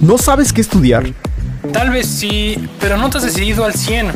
[0.00, 1.12] ¿No sabes qué estudiar?
[1.72, 4.12] Tal vez sí, pero no te has decidido al 100.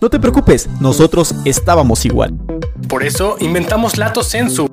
[0.00, 2.34] No te preocupes, nosotros estábamos igual.
[2.88, 4.68] Por eso inventamos Lato Sensu.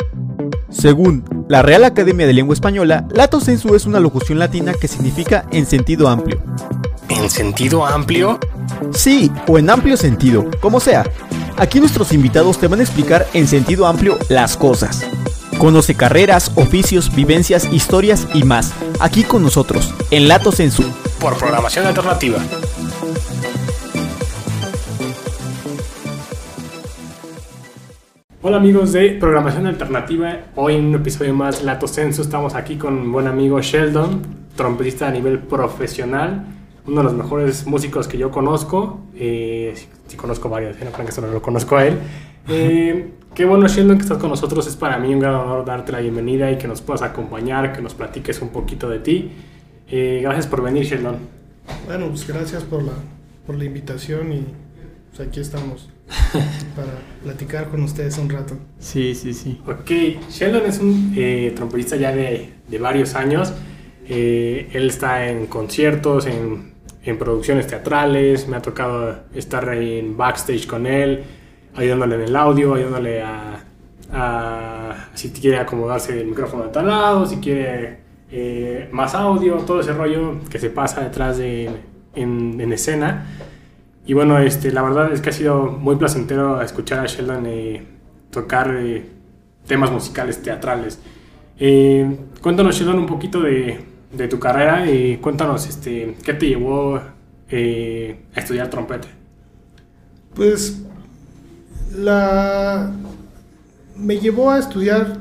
[0.70, 5.46] Según la Real Academia de Lengua Española, Lato Sensu es una locución latina que significa
[5.52, 6.42] en sentido amplio.
[7.10, 8.40] ¿En sentido amplio?
[8.92, 11.04] Sí, o en amplio sentido, como sea.
[11.58, 15.06] Aquí nuestros invitados te van a explicar en sentido amplio las cosas.
[15.58, 18.76] Conoce carreras, oficios, vivencias, historias y más.
[19.00, 20.84] Aquí con nosotros, en Lato Sensu.
[21.20, 22.38] Por programación alternativa.
[28.44, 32.94] Hola amigos de Programación Alternativa, hoy en un episodio más Lato Sensu estamos aquí con
[32.94, 34.22] un buen amigo Sheldon,
[34.56, 36.46] trompetista a nivel profesional,
[36.86, 39.74] uno de los mejores músicos que yo conozco, eh,
[40.06, 40.86] sí, conozco varios, ¿eh?
[40.86, 41.98] no crean que solo lo conozco a él.
[42.48, 45.92] Eh, qué bueno Sheldon que estás con nosotros, es para mí un gran honor darte
[45.92, 49.30] la bienvenida y que nos puedas acompañar, que nos platiques un poquito de ti.
[49.88, 51.18] Eh, gracias por venir Sheldon.
[51.86, 52.94] Bueno, pues gracias por la,
[53.46, 54.44] por la invitación y
[55.16, 55.88] pues aquí estamos
[56.76, 58.58] para platicar con ustedes un rato.
[58.80, 59.62] Sí, sí, sí.
[59.68, 59.92] Ok,
[60.32, 63.54] Sheldon es un eh, trompetista ya de, de varios años.
[64.10, 66.74] Eh, él está en conciertos, en,
[67.04, 68.48] en producciones teatrales.
[68.48, 71.24] Me ha tocado estar ahí en backstage con él,
[71.78, 73.64] ayudándole en el audio, ayudándole a,
[74.12, 79.80] a si quiere acomodarse el micrófono de tal lado, si quiere eh, más audio, todo
[79.80, 81.70] ese rollo que se pasa detrás de
[82.16, 83.28] en, en escena.
[84.06, 87.86] Y bueno, este, la verdad es que ha sido muy placentero escuchar a Sheldon eh,
[88.32, 89.06] tocar eh,
[89.66, 91.00] temas musicales teatrales.
[91.60, 93.80] Eh, cuéntanos, Sheldon, un poquito de,
[94.12, 97.00] de tu carrera y cuéntanos este, qué te llevó
[97.50, 99.10] eh, a estudiar trompeta.
[100.34, 100.87] Pues
[101.96, 102.92] la
[103.98, 105.18] me llevó a estudiar,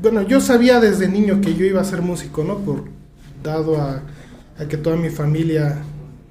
[0.00, 2.58] bueno, yo sabía desde niño que yo iba a ser músico, ¿no?
[2.58, 2.84] Por
[3.42, 4.02] dado a,
[4.68, 5.78] que toda mi familia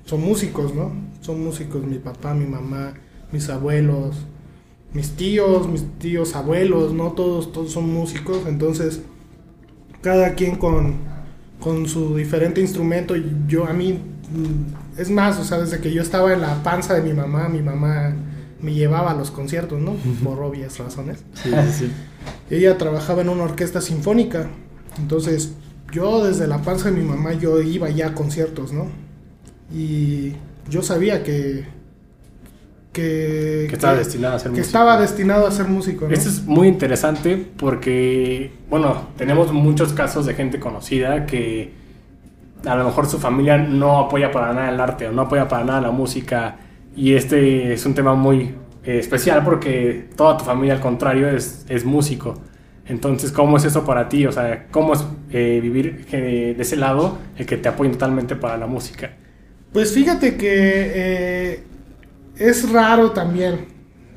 [0.06, 0.92] son músicos, ¿no?
[1.22, 2.94] Son músicos, mi papá, mi mamá,
[3.32, 4.16] mis abuelos,
[4.94, 7.14] mis tíos, mis tíos abuelos, ¿no?
[7.14, 9.02] Todos, todos son músicos, entonces
[10.02, 10.96] cada quien con,
[11.60, 13.16] con su diferente instrumento.
[13.48, 16.94] Yo a mí, mm, es más, o sea, desde que yo estaba en la panza
[16.94, 18.14] de mi mamá, mi mamá
[18.66, 19.96] me llevaba a los conciertos, ¿no?
[20.24, 21.24] Por obvias razones.
[21.36, 21.92] Sí, sí,
[22.50, 24.48] Ella trabajaba en una orquesta sinfónica,
[24.98, 25.54] entonces
[25.92, 28.88] yo desde la panza de mi mamá yo iba ya a conciertos, ¿no?
[29.74, 30.34] Y
[30.70, 31.66] yo sabía que
[32.92, 34.66] que, Que estaba destinado a ser que músico.
[34.66, 36.14] estaba destinado a ser músico, ¿no?
[36.14, 41.74] Esto es muy interesante porque, bueno, tenemos muchos casos de gente conocida que
[42.66, 45.66] a lo mejor su familia no apoya para nada el arte o no apoya para
[45.66, 46.56] nada la música
[46.96, 51.66] y este es un tema muy eh, especial porque toda tu familia al contrario es,
[51.70, 52.42] es músico.
[52.88, 54.26] Entonces, ¿cómo es eso para ti?
[54.28, 58.36] O sea, ¿cómo es eh, vivir eh, de ese lado, el que te apoyen totalmente
[58.36, 59.12] para la música?
[59.74, 61.64] Pues fíjate que eh,
[62.38, 63.66] es raro también.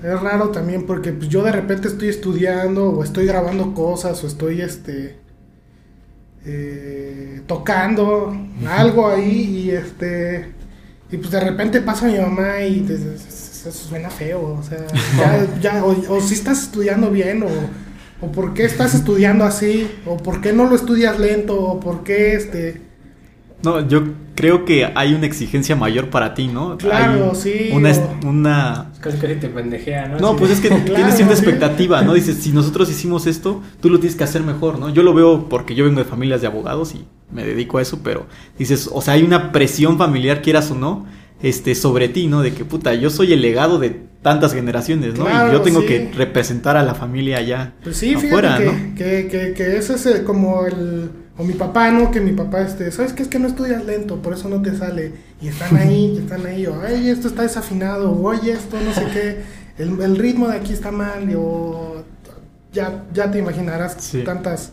[0.03, 4.27] Es raro también porque pues, yo de repente estoy estudiando o estoy grabando cosas o
[4.27, 5.19] estoy este
[6.45, 8.37] eh, tocando
[8.69, 10.53] algo ahí y este
[11.11, 14.79] y pues de repente pasa mi mamá y te- eso suena feo, o sea,
[15.19, 17.49] ya, ya, o, o si estás estudiando bien o,
[18.27, 22.05] o por qué estás estudiando así o por qué no lo estudias lento o por
[22.05, 22.88] qué este
[23.63, 24.05] No, yo
[24.37, 26.77] creo que hay una exigencia mayor para ti, ¿no?
[26.79, 30.19] Claro, Hay sí, Una, o- una Casi casi te pendejea, ¿no?
[30.19, 31.43] No, pues es que Claro, tienes cierta sí.
[31.43, 32.15] expectativa, ¿no?
[32.15, 34.91] Dices, si nosotros hicimos esto, tú lo tienes que hacer mejor, ¿no?
[34.91, 38.01] Yo lo veo porque yo vengo de familias de abogados y me dedico a eso,
[38.05, 38.27] pero
[38.59, 41.07] dices, o sea, hay una presión familiar, quieras o no,
[41.43, 42.43] este, sobre ti, ¿no?
[42.43, 43.91] De que, puta, yo soy el legado de
[44.23, 45.25] tantas generaciones, ¿no?
[45.25, 45.87] Claro, y yo tengo sí.
[45.87, 48.73] que representar a la familia allá Pues sí, fíjate afuera, que, ¿no?
[48.97, 51.11] que, que, que ese es como el...
[51.38, 52.10] O mi papá, ¿no?
[52.10, 53.22] Que mi papá, este, ¿sabes qué?
[53.22, 55.12] Es que no estudias lento, por eso no te sale.
[55.41, 58.93] Y están ahí, y están ahí, o, ay, esto está desafinado, o, oye, esto no
[58.93, 59.43] sé qué,
[59.82, 62.03] el, el ritmo de aquí está mal, o...
[62.72, 64.25] Ya, ya te imaginarás Sí.
[64.25, 64.72] tantas,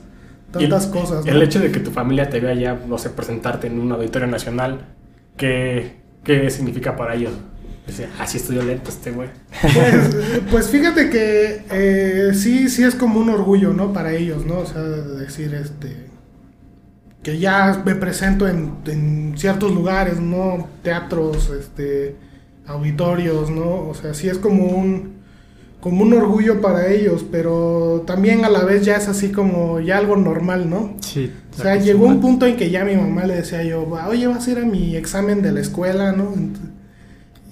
[0.52, 1.32] tantas cosas, ¿no?
[1.32, 4.28] El hecho de que tu familia te vea ya, no sé, presentarte en un auditorio
[4.28, 4.86] nacional,
[5.38, 7.32] ¿qué, qué significa para ellos?
[7.88, 9.30] Dice, así estudió lento este güey.
[9.62, 10.18] Pues,
[10.52, 13.94] pues fíjate que eh, sí, sí es como un orgullo, ¿no?
[13.94, 14.58] Para ellos, ¿no?
[14.58, 16.08] O sea, decir, este,
[17.26, 20.68] que ya me presento en, en ciertos lugares, ¿no?
[20.84, 22.16] Teatros, este,
[22.68, 23.88] auditorios, ¿no?
[23.90, 25.16] O sea, sí es como un,
[25.82, 29.98] como un orgullo para ellos, pero también a la vez ya es así como ya
[29.98, 30.98] algo normal, ¿no?
[31.00, 31.34] Sí.
[31.58, 34.48] O sea, llegó un punto en que ya mi mamá le decía yo, oye, vas
[34.48, 36.32] a ir a mi examen de la escuela, ¿no?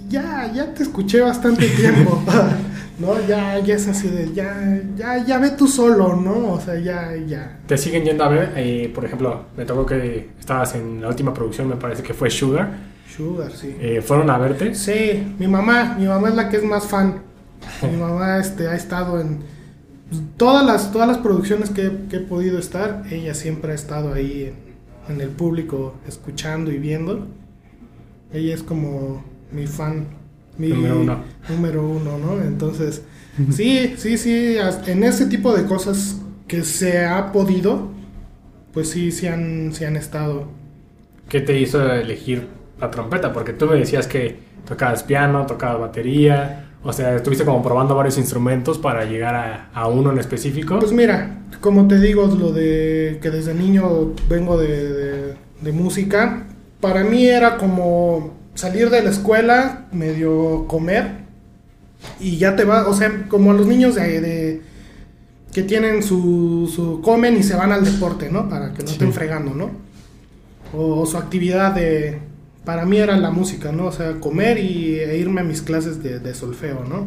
[0.07, 2.21] Ya, ya te escuché bastante tiempo.
[2.99, 3.19] ¿no?
[3.27, 6.53] Ya, ya es así de, ya, ya, ya ve tú solo, ¿no?
[6.53, 7.59] O sea, ya, ya.
[7.67, 8.53] ¿Te siguen yendo a ver?
[8.55, 12.29] Eh, por ejemplo, me tocó que estabas en la última producción, me parece que fue
[12.29, 12.71] Sugar.
[13.15, 13.75] Sugar, sí.
[13.79, 14.75] Eh, ¿Fueron a verte?
[14.75, 17.21] Sí, mi mamá, mi mamá es la que es más fan.
[17.81, 19.39] Mi mamá este, ha estado en
[20.35, 24.53] todas las, todas las producciones que, que he podido estar, ella siempre ha estado ahí
[25.07, 27.27] en, en el público, escuchando y viendo.
[28.33, 30.07] Ella es como mi fan,
[30.57, 31.17] mi Número uno.
[31.50, 32.41] número uno, ¿no?
[32.41, 33.03] Entonces,
[33.51, 34.57] sí, sí, sí,
[34.88, 37.89] en ese tipo de cosas que se ha podido,
[38.73, 40.47] pues sí, sí han, sí han estado.
[41.29, 42.47] ¿Qué te hizo elegir
[42.79, 43.33] la trompeta?
[43.33, 48.17] Porque tú me decías que tocabas piano, tocabas batería, o sea, estuviste como probando varios
[48.17, 50.79] instrumentos para llegar a, a uno en específico.
[50.79, 56.45] Pues mira, como te digo, lo de que desde niño vengo de, de- de música,
[56.81, 61.23] para mí era como salir de la escuela, medio comer,
[62.19, 64.61] y ya te va, o sea, como a los niños de, de-
[65.53, 68.50] que tienen su, su comen y se van al deporte, ¿no?
[68.50, 68.94] Para que no Sí.
[68.94, 69.71] estén fregando, ¿no?
[70.73, 72.19] O, o su actividad de,
[72.65, 73.85] para mí era la música, ¿no?
[73.85, 77.05] O sea, comer y, e irme a mis clases de, de solfeo, ¿no?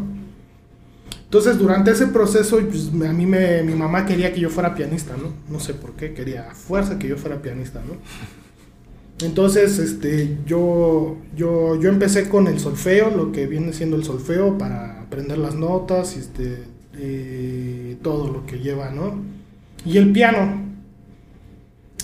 [1.25, 5.15] Entonces, durante ese proceso, pues, a mí me, mi mamá quería que yo fuera pianista,
[5.17, 5.33] ¿no?
[5.53, 7.95] No sé por qué, quería a fuerza que yo fuera pianista, ¿no?
[9.23, 14.59] Entonces, este, yo, yo, yo empecé con el solfeo, lo que viene siendo el solfeo,
[14.59, 16.65] para aprender las notas, y este,
[17.03, 19.21] y todo lo que lleva, ¿no?
[19.87, 20.65] Y el piano.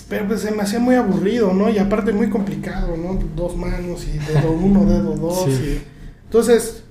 [0.09, 1.69] Pero pues se me hacía muy aburrido, ¿no?
[1.69, 3.19] Y aparte muy complicado, ¿no?
[3.35, 5.45] Dos manos y dedo uno, dedo dos.
[5.45, 5.51] Sí.
[5.51, 5.81] y-
[6.25, 6.83] Entonces,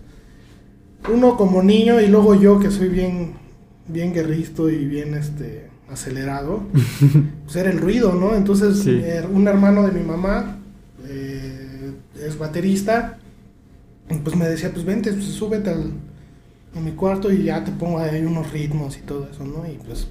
[1.13, 3.33] uno como niño y luego yo que soy bien,
[3.89, 6.65] bien guerristo y bien este acelerado,
[7.45, 8.35] pues era el ruido, ¿no?
[8.35, 9.01] Entonces, Sí.
[9.03, 10.59] eh, un hermano de mi mamá
[11.07, 11.93] eh,
[12.27, 13.19] es baterista,
[14.11, 15.93] y pues me decía, pues vente, pues, súbete al,
[16.77, 19.67] a mi cuarto y ya te pongo ahí unos ritmos y todo eso, ¿no?
[19.67, 20.09] Y pues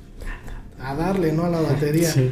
[0.80, 1.46] a darle, ¿no?
[1.46, 2.10] A la batería.
[2.14, 2.32] Sí.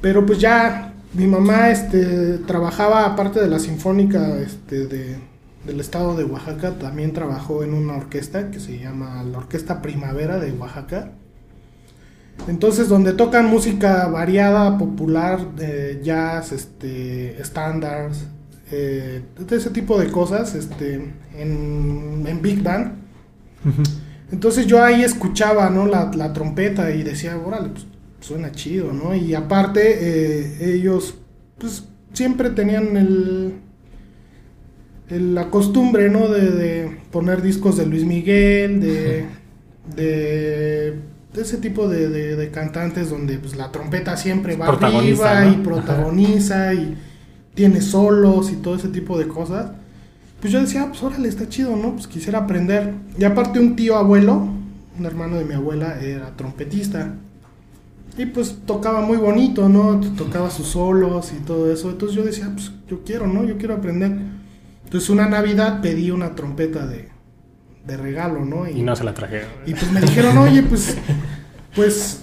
[0.00, 5.18] Pero pues ya mi mamá este, trabajaba, aparte de la Sinfónica este, de,
[5.66, 10.38] del estado de Oaxaca, también trabajó en una orquesta que se llama la Orquesta Primavera
[10.38, 11.12] de Oaxaca.
[12.46, 15.40] Entonces, donde tocan música variada, popular,
[16.02, 18.26] jazz, este, estándares,
[18.72, 20.94] eh, de ese tipo de cosas, este,
[21.36, 22.94] en, en Big Band.
[24.32, 25.86] Entonces yo ahí escuchaba, ¿no?
[25.86, 27.86] La, la trompeta y decía, órale, pues
[28.20, 29.14] suena chido, ¿no?
[29.14, 31.14] Y aparte, eh, ellos,
[31.58, 33.54] pues siempre tenían el,
[35.08, 36.28] el- la costumbre, ¿no?
[36.28, 39.24] De, de poner discos de Luis Miguel, de,
[39.96, 40.98] de,
[41.34, 45.52] de ese tipo de, de- de cantantes donde pues la trompeta siempre va arriba ¿no?
[45.52, 46.96] y protagoniza y
[47.54, 49.72] tiene solos y todo ese tipo de cosas.
[50.40, 51.92] Pues yo decía, ah, pues órale, está chido, ¿no?
[51.92, 52.94] Pues quisiera aprender.
[53.18, 54.48] Y aparte un tío abuelo,
[54.98, 57.14] un hermano de mi abuela, era trompetista.
[58.18, 60.00] Y pues tocaba muy bonito, ¿no?
[60.16, 61.90] Tocaba sus solos y todo eso.
[61.90, 63.44] Entonces yo decía, pues yo quiero, ¿no?
[63.44, 64.12] Yo quiero aprender.
[64.84, 67.08] Entonces una Navidad pedí una trompeta de,
[67.86, 68.68] de regalo, ¿no?
[68.68, 69.48] Y no se la trajeron.
[69.66, 70.96] Y pues me dijeron, oye, pues,
[71.74, 72.20] pues,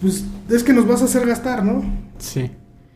[0.00, 1.82] pues es que nos vas a hacer gastar, ¿no?
[2.18, 2.50] Sí.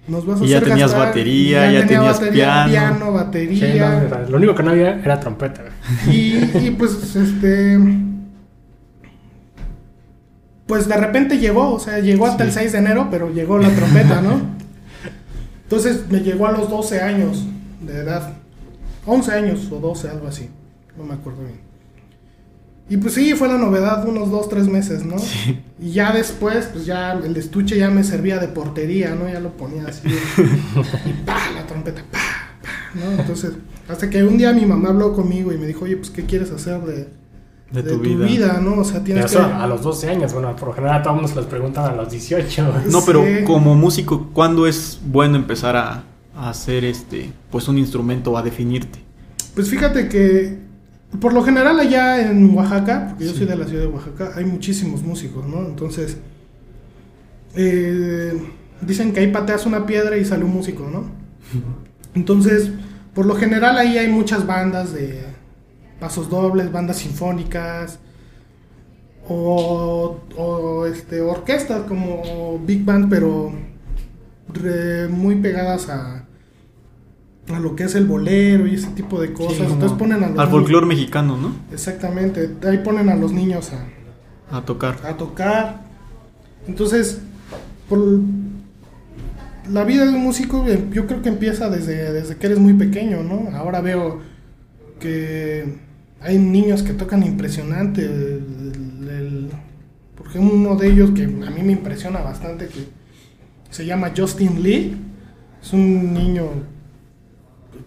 [0.09, 1.09] Nos vas a Y ya hacer tenías gastar.
[1.09, 2.71] batería, Y ya tenía tenías batería, piano.
[2.71, 3.91] piano, Sí, batería.
[4.01, 5.63] no, era- lo único que no había era trompeta.
[6.09, 7.79] Y, y, pues, este.
[10.67, 12.49] Pues de repente llegó, o sea, llegó hasta Sí.
[12.49, 14.41] el 6 de enero, pero llegó la trompeta, ¿no?
[15.65, 17.45] Entonces me llegó a los 12 años
[17.83, 18.33] de edad.
[19.05, 20.51] 11 años o 12, algo así.
[20.99, 21.61] No me acuerdo bien.
[22.89, 25.17] Y pues sí, fue la novedad, unos 2, 3 meses, ¿no?
[25.81, 29.29] Y ya después, pues ya el estuche ya me servía de portería, ¿no?
[29.29, 30.03] Ya lo ponía así.
[31.05, 33.11] y pa, la trompeta, pa, pa, ¿no?
[33.21, 33.53] Entonces,
[33.89, 36.53] hasta que un día mi mamá habló conmigo y me dijo, oye, pues, ¿qué quieres
[36.53, 37.09] hacer de,
[37.73, 38.61] De, de tu, vida.
[38.63, 38.75] ¿no?
[38.79, 39.53] O sea, tienes Eso que...
[39.53, 42.09] a los 12 años, bueno, por lo general a todos nos los preguntan a los
[42.09, 42.71] 18.
[42.71, 42.87] güey.
[42.93, 43.43] No, pero Sí.
[43.45, 46.05] como músico, ¿cuándo es bueno empezar a,
[46.37, 49.01] a hacer este, pues un instrumento, a definirte?
[49.57, 50.66] Pues fíjate que
[51.21, 53.39] por lo general allá en Oaxaca, porque yo Sí.
[53.39, 55.61] soy de la ciudad de Oaxaca, hay muchísimos músicos, ¿no?
[55.67, 56.19] Entonces,
[57.55, 58.33] eh,
[58.83, 61.05] dicen que ahí pateas una piedra y sale un músico, ¿no?
[62.15, 62.71] Entonces,
[63.15, 65.23] por lo general ahí hay muchas bandas de
[66.01, 67.99] pasos dobles, bandas sinfónicas
[69.29, 73.53] o, o, este, orquestas como Big Band, pero
[74.53, 76.26] re- muy pegadas a,
[77.55, 79.67] a lo que es el bolero y ese tipo de cosas.
[79.69, 81.53] Sí, Entonces ponen a los Al folclore mexicano, ¿no?
[81.73, 84.97] Exactamente, ahí ponen a los niños a, A tocar.
[85.05, 85.85] a tocar.
[86.67, 87.21] Entonces,
[87.89, 88.01] por
[89.71, 92.75] la vida de un músico, eh, yo creo que empieza desde, desde que eres muy
[92.75, 93.57] pequeño, ¿no?
[93.57, 94.21] Ahora veo
[95.01, 95.77] que
[96.21, 98.03] hay niños que tocan impresionante.
[98.05, 99.51] el- el-
[100.17, 102.87] por ejemplo, uno de ellos que a mí me impresiona bastante, que
[103.71, 104.97] se llama Justin Lee.
[105.63, 106.45] Es un niño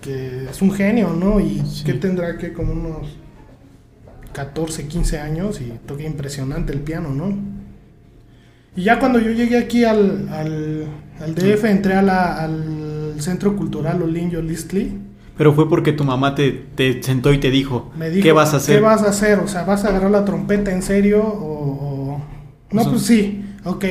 [0.02, 1.40] que es un genio, ¿no?
[1.40, 1.84] Y Sí.
[1.84, 3.18] que tendrá que como unos
[4.34, 7.38] 14, 15 años y toca impresionante el piano, ¿no?
[8.76, 10.86] Y ya cuando yo llegué aquí al, al,
[11.20, 14.94] al DF, entré a la- al Centro Cultural Olinjo Listli.
[15.38, 17.92] Pero fue porque tu mamá te, te sentó y te dijo,
[18.22, 18.76] ¿qué vas a hacer?
[18.78, 19.40] ¿Qué vas a hacer?
[19.40, 22.16] O sea, ¿vas a agarrar la trompeta en serio o...?
[22.16, 22.22] o-
[22.72, 23.86] No, O sea- pues sí, ok.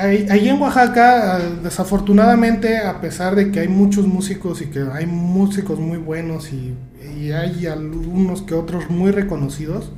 [0.00, 5.04] Ahí, en Oaxaca, ah, desafortunadamente, a pesar de que hay muchos músicos y que hay
[5.04, 6.74] músicos muy buenos y,
[7.18, 9.92] y hay algunos que otros muy reconocidos,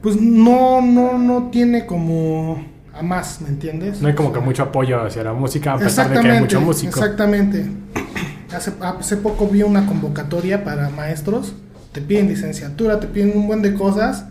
[0.00, 4.00] pues no, no, no tiene como a más, ¿me entiendes?
[4.00, 6.60] No hay como que mucho apoyo hacia la música, a pesar de que hay mucho
[6.60, 6.90] músico.
[6.90, 7.66] Exactamente.
[8.54, 11.54] Hace, hace poco vi una convocatoria para maestros.
[11.90, 14.26] Te piden licenciatura, te piden un buen de cosas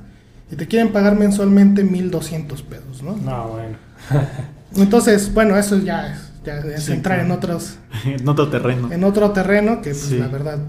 [0.54, 3.16] y te quieren pagar mensualmente 1200 pesos, ¿no?
[3.18, 3.78] No, bueno.
[4.76, 8.92] Entonces, bueno, eso ya es, ya es Sí, entrar en otros en otro terreno.
[8.92, 10.18] en otro terreno que pues, Sí.
[10.18, 10.60] la verdad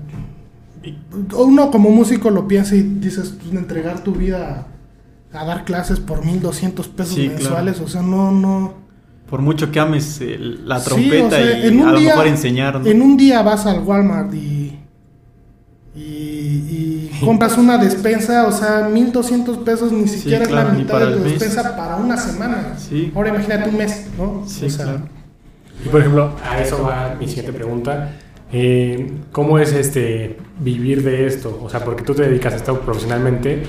[1.36, 4.66] uno como músico lo piensa y dices pues, entregar tu vida
[5.32, 8.74] a, a dar clases por 1200 pesos Sí, mensuales, o sea, no no
[9.30, 12.10] Por mucho que ames el- la trompeta o sea, y en un a lo día-
[12.10, 12.86] mejor enseñar, ¿no?
[12.86, 14.78] En un día vas al Walmart y,
[15.96, 20.78] y, y compras una despensa, o sea, 1200 pesos ni Sí, siquiera claro, es la
[20.80, 21.32] mitad de tu el mes.
[21.38, 22.74] despensa para una semana.
[22.78, 23.12] Sí.
[23.14, 24.42] Ahora imagínate un mes, ¿no?
[24.46, 25.00] Sí, O sea, claro.
[25.84, 28.12] Y por ejemplo, a eso va mi siguiente pregunta.
[28.52, 31.60] Eh, ¿Cómo es este vivir de esto?
[31.62, 33.62] O sea, porque tú te dedicas a esto profesionalmente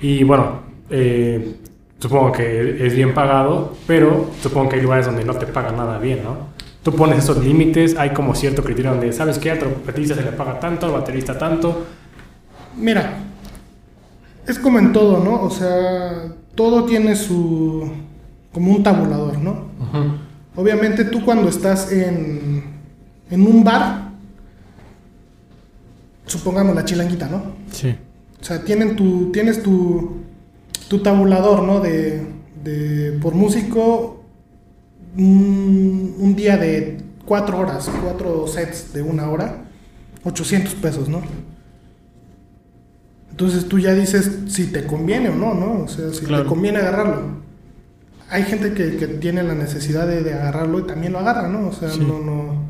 [0.00, 1.54] y bueno, eh,
[2.00, 5.98] supongo que es bien pagado, pero supongo que hay lugares donde no te pagan nada
[5.98, 6.50] bien, ¿no?
[6.82, 10.32] Tú pones esos límites, hay como cierto criterio donde sabes que al trompetista se le
[10.32, 11.84] paga tanto, al baterista tanto.
[12.76, 13.18] Mira,
[14.46, 15.42] es como en todo, ¿no?
[15.42, 17.90] O sea, todo tiene su...
[18.52, 19.70] como un tabulador, ¿no?
[20.56, 22.64] Obviamente tú cuando estás en,
[23.30, 24.10] en un bar,
[26.26, 27.42] supongamos la chilanguita, ¿no?
[27.70, 27.94] Sí.
[28.40, 30.18] O sea, tienen tu, tienes tu,
[30.88, 31.80] tu tabulador, ¿no?
[31.80, 32.26] De,
[32.62, 34.22] de por músico,
[35.16, 39.64] un, un día de cuatro horas, cuatro sets de una hora,
[40.24, 41.22] 800 pesos, ¿no?
[43.32, 45.82] Entonces tú ya dices si te conviene o no, ¿no?
[45.84, 46.44] O sea, si Claro.
[46.44, 47.42] te conviene agarrarlo.
[48.30, 51.68] Hay gente que, que tiene la necesidad de, de agarrarlo y también lo agarra, ¿no?
[51.68, 52.00] O sea, Sí.
[52.00, 52.62] no, no.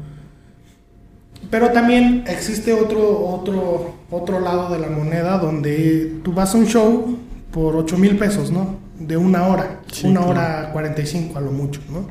[1.51, 6.67] Pero también existe otro, otro, otro lado de la moneda donde tú vas a un
[6.67, 7.19] show
[7.51, 8.77] por 8 mil pesos, ¿no?
[8.99, 10.31] De una hora, Sí, una claro.
[10.33, 12.07] hora 45 a lo mucho, ¿no?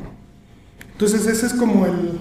[0.91, 2.20] Entonces ese es como el...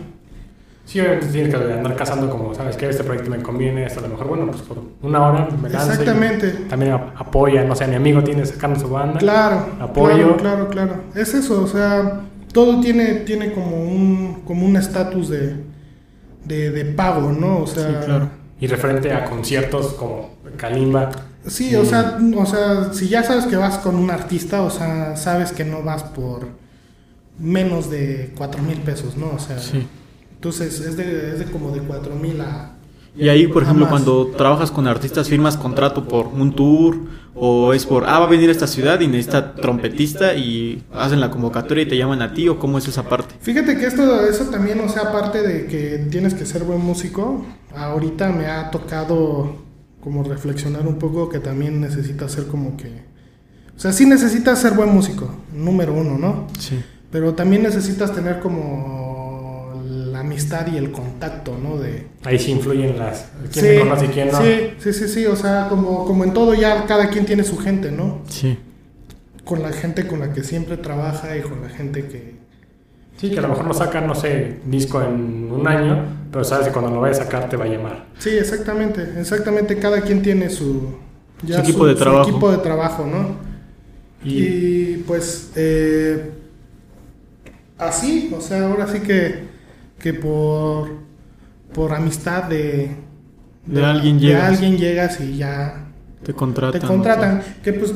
[0.85, 2.89] Sí, obviamente tienes que andar cazando como, ¿sabes qué?
[2.89, 5.89] Este proyecto me conviene, esto a lo mejor, bueno, pues por una hora me lanzo
[5.89, 6.51] y Exactamente.
[6.69, 9.19] también ap- apoya, no sé, mi amigo tiene sacando su banda.
[9.21, 10.37] Claro, Apoyo.
[10.37, 10.95] claro, claro, claro.
[11.15, 12.23] Es eso, o sea,
[12.53, 15.57] todo tiene, tiene como un como un estatus de,
[16.45, 17.59] de, de pago, ¿no?
[17.59, 18.29] O sea, Sí, claro.
[18.59, 21.11] Y referente a conciertos como Kalimba,
[21.47, 25.17] Sí, o sea, o sea, si ya sabes que vas con un artista, o sea,
[25.17, 26.49] sabes que no vas por
[27.39, 29.31] menos de cuatro mil pesos, ¿no?
[29.35, 29.87] O sea, Sí.
[30.41, 32.73] Entonces es de, es de como de cuatro mil a...
[33.15, 33.91] Y ahí, por ejemplo, más.
[33.91, 36.97] cuando trabajas con artistas, firmas contrato por un tour
[37.35, 41.21] o es por, ah, va a venir a esta ciudad y necesita trompetista y hacen
[41.21, 43.35] la convocatoria y te llaman a ti o cómo es esa parte.
[43.43, 47.45] Fíjate que esto, eso también, o sea, aparte de que tienes que ser buen músico,
[47.77, 49.57] ahorita me ha tocado
[50.01, 53.03] como reflexionar un poco que también necesitas ser como que...
[53.77, 56.47] O sea, sí necesitas ser buen músico, número uno, ¿no?
[56.59, 56.83] Sí.
[57.11, 59.00] Pero también necesitas tener como
[60.41, 61.77] amistad y el contacto, ¿no?
[61.79, 62.07] De...
[62.25, 63.29] ahí sí influyen las.
[63.53, 64.41] ¿Quién sí, conoce y quién no?
[64.41, 67.59] sí, sí, sí, sí, o sea, como, como en todo ya cada quien tiene su
[67.59, 68.21] gente, ¿no?
[68.29, 68.59] Sí.
[69.45, 72.41] Con la gente con la que siempre trabaja y con la gente que...
[73.17, 76.69] Sí, que a lo mejor no sacan, no sé, disco en un año, pero sabes
[76.69, 78.07] que cuando lo vaya a sacar te va a llamar.
[78.19, 80.97] Sí, exactamente, exactamente, cada quien tiene su...
[81.47, 82.31] Su equipo de trabajo.
[82.31, 83.37] equipo de trabajo, ¿no?
[84.25, 86.31] Y, Y pues eh,
[87.79, 89.50] así, o sea, ahora sí que,
[90.01, 90.89] que por,
[91.73, 92.97] por amistad de,
[93.67, 94.49] De alguien de llegas.
[94.55, 95.87] alguien llegas y ya
[96.25, 96.81] Te contratan.
[96.81, 97.43] te contratan.
[97.63, 97.95] Que pues,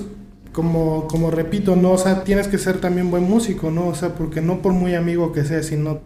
[0.52, 3.88] como, como repito, no, o sea, tienes que ser también buen músico, ¿no?
[3.88, 6.00] O sea, porque no por muy amigo que seas, si no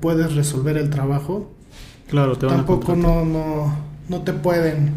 [0.00, 1.52] puedes resolver el trabajo,
[2.08, 3.76] Claro, te van tampoco a no, no,
[4.08, 4.92] no te pueden,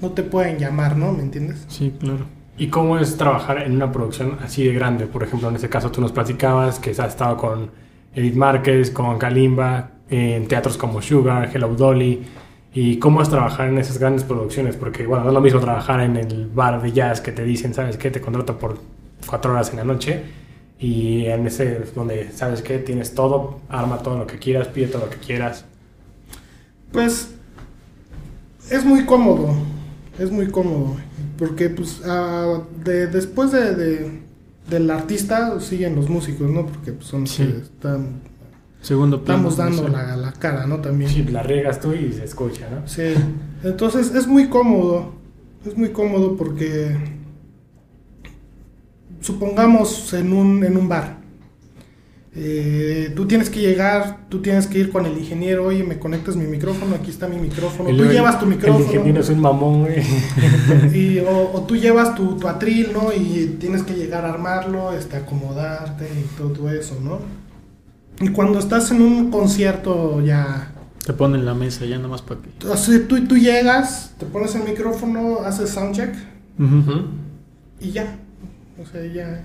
[0.00, 1.12] no te pueden llamar, ¿no?
[1.12, 1.64] ¿Me entiendes?
[1.68, 2.24] Sí, claro.
[2.56, 5.06] ¿Y cómo es trabajar en una producción así de grande?
[5.06, 7.70] Por ejemplo, en este caso tú nos platicabas que has estado con
[8.14, 12.22] Edith Márquez, con Kalimba, en teatros como Sugar, Hello Dolly.
[12.74, 14.76] ¿Y cómo es trabajar en esas grandes producciones?
[14.76, 17.74] Porque, bueno, no es lo mismo trabajar en el bar de jazz que te dicen,
[17.74, 18.10] ¿sabes qué?
[18.10, 18.78] Te contrato por
[19.26, 20.22] cuatro horas en la noche.
[20.78, 22.78] Y en ese donde, ¿sabes qué?
[22.78, 25.64] Tienes todo, arma todo lo que quieras, pide todo lo que quieras.
[26.90, 27.34] Pues
[28.70, 29.54] es muy cómodo,
[30.18, 30.96] es muy cómodo,
[31.38, 34.22] porque pues ah, de, después de, de-
[34.68, 36.66] del artista siguen los músicos, ¿no?
[36.66, 37.44] Porque pues, son los Sí.
[37.44, 38.20] que están,
[38.80, 39.48] Segundo plano.
[39.48, 40.78] estamos dando la, la cara, ¿no?
[40.80, 41.10] También.
[41.10, 42.86] Sí, la riegas tú y se escucha, ¿no?
[42.88, 43.14] Sí,
[43.62, 45.12] entonces es muy cómodo,
[45.66, 46.96] es muy cómodo porque
[49.20, 51.18] supongamos en un, en un bar,
[52.34, 56.34] eh, tú tienes que llegar, tú tienes que ir con el ingeniero, oye, me conectas
[56.34, 59.40] mi micrófono, aquí está mi micrófono, Y tú llevas tu El ingeniero micrófono es un
[59.40, 60.02] mamón, güey.
[60.94, 63.12] y, o, o tú llevas tu, tu atril, ¿no?
[63.12, 67.20] Y tienes que llegar a armarlo, este, acomodarte y todo eso, ¿no?
[68.20, 70.72] Y cuando estás en un concierto ya
[71.04, 72.66] Te ponen la mesa ya nomás para que.
[72.68, 76.14] O sea, tú, tú llegas, te pones el micrófono, haces soundcheck
[76.58, 77.06] Ujú.
[77.80, 78.18] y ya.
[78.80, 79.44] O sea, ya.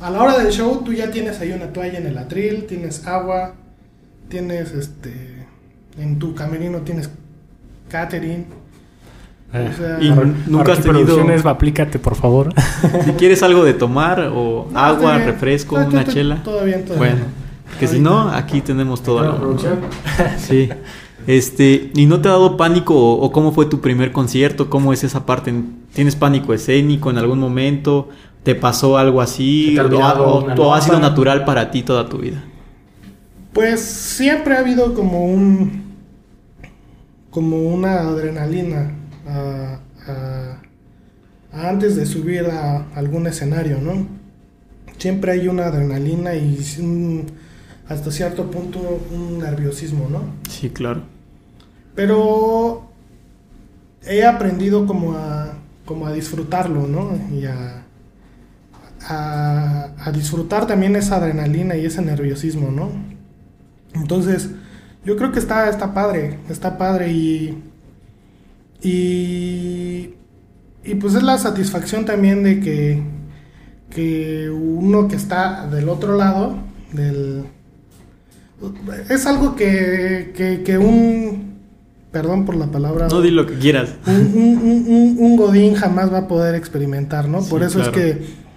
[0.00, 3.06] A la hora del show, tú ya tienes ahí una toalla en el atril, tienes
[3.06, 3.54] agua,
[4.28, 5.46] tienes este.
[5.98, 7.10] En tu camerino tienes
[7.88, 8.46] catering.
[9.52, 10.10] Eh, O sea, Y
[10.46, 12.52] nunca has tenido- Producciones, aplícate, por favor.
[13.04, 15.26] Si quieres algo de tomar o No, agua, bien.
[15.28, 16.42] refresco, una chela.
[16.44, 17.78] Todo bien, todo Bueno, bien.
[17.80, 19.16] que si no, aquí tenemos todo.
[19.18, 19.78] ¿Toda lo- la producción?
[20.38, 20.68] Sí.
[21.26, 24.70] Este, ¿y no te ha dado pánico o, o cómo fue tu primer concierto?
[24.70, 25.52] ¿Cómo es esa parte?
[25.92, 28.08] ¿Tienes pánico escénico en algún momento?
[28.42, 29.76] ¿Te pasó algo así?
[29.76, 32.42] ¿Se te ha ¿O, o- ha sido natural para ti toda tu vida?
[33.52, 35.86] Pues siempre ha habido como un.
[37.30, 38.90] como una adrenalina
[39.28, 40.60] a- a-
[41.52, 44.06] a antes de subir a algún escenario, ¿no?
[44.96, 47.26] Siempre hay una adrenalina y un-
[47.88, 50.22] hasta cierto punto un nerviosismo, ¿no?
[50.48, 51.02] Sí, claro.
[51.94, 52.88] Pero
[54.06, 55.52] he aprendido como a,
[55.84, 57.18] como a disfrutarlo, ¿no?
[57.32, 57.84] Y a,
[59.08, 62.90] a, a disfrutar también esa adrenalina y ese nerviosismo, ¿no?
[63.94, 64.50] Entonces,
[65.04, 67.56] yo creo que está, está padre, está padre y,
[68.82, 70.14] y,
[70.84, 73.02] y pues es la satisfacción también de que,
[73.90, 76.58] que uno que está del otro lado,
[76.92, 77.44] del,
[79.08, 81.54] es algo que, que, que un,
[82.12, 83.90] perdón por la palabra, No di lo que quieras.
[84.06, 87.42] un, un- un- Godín jamás va a poder experimentar, ¿no?
[87.42, 87.90] Sí, Por eso claro.
[87.90, 88.47] es que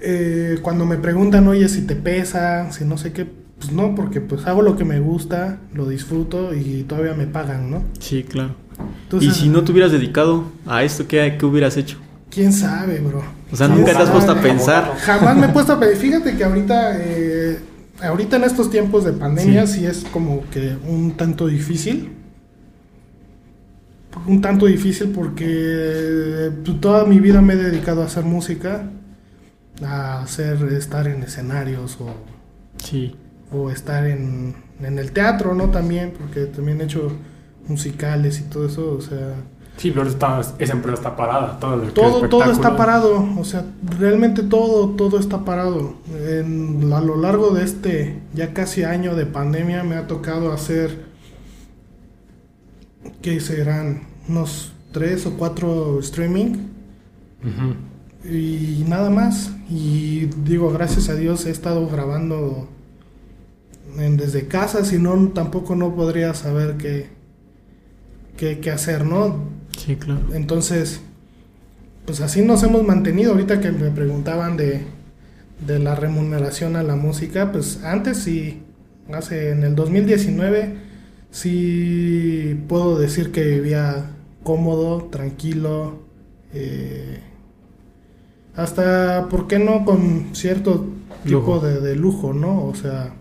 [0.00, 3.26] eh, cuando me preguntan, oye, si te pesa, si no sé qué,
[3.58, 7.70] pues no, porque pues hago lo que me gusta, lo disfruto y todavía me pagan,
[7.70, 7.84] ¿no?
[7.98, 8.54] Sí, claro.
[9.04, 11.98] Entonces, ¿Y si no te hubieras dedicado a esto, qué, qué hubieras hecho?
[12.30, 13.22] ¿Quién sabe, bro?
[13.52, 14.48] O sea, ¿Quién nunca te has puesto a sabe?
[14.48, 14.96] pensar.
[14.98, 15.96] Jamás me he puesto a pensar.
[15.98, 17.58] Fíjate que ahorita, eh,
[18.02, 19.84] ahorita en estos tiempos de pandemia sí.
[19.84, 22.12] es como que un tanto difícil.
[24.26, 28.90] Un tanto difícil porque eh, toda mi vida me he dedicado a hacer música,
[29.84, 32.14] a hacer, estar en escenarios o,
[32.82, 33.14] Sí.
[33.52, 35.70] o estar en, en el teatro, ¿no?
[35.70, 37.12] También, porque también he hecho
[37.68, 39.34] musicales y todo eso, o sea...
[39.76, 41.58] Sí, pero está- esa empresa está parada.
[41.58, 43.64] Todo, Todo, todo está parado, o sea,
[43.98, 45.94] realmente todo, todo está parado.
[46.14, 51.04] En- a lo largo de este ya casi año de pandemia me ha tocado hacer,
[53.22, 54.02] ¿qué serán?
[54.28, 56.56] Unos tres o cuatro streaming
[57.42, 57.74] Ujú.
[58.24, 59.52] Y nada más.
[59.68, 62.68] Y digo, gracias a Dios he estado grabando
[63.98, 67.08] en- desde casa, si no, tampoco no podría saber qué,
[68.36, 69.44] qué, qué hacer, ¿no?
[69.76, 70.20] Sí, claro.
[70.34, 71.00] Entonces,
[72.06, 73.32] pues así nos hemos mantenido.
[73.32, 74.82] Ahorita que me preguntaban de,
[75.66, 78.62] de la remuneración a la música, pues antes sí,
[79.12, 80.76] hace en el 2019,
[81.30, 84.10] sí puedo decir que vivía
[84.42, 86.00] cómodo, tranquilo,
[86.54, 87.20] eh,
[88.62, 89.84] hasta, ¿por qué no?
[89.84, 90.86] Con cierto
[91.24, 91.60] tipo Lujo.
[91.60, 92.64] de, de lujo, ¿no?
[92.64, 93.12] O sea,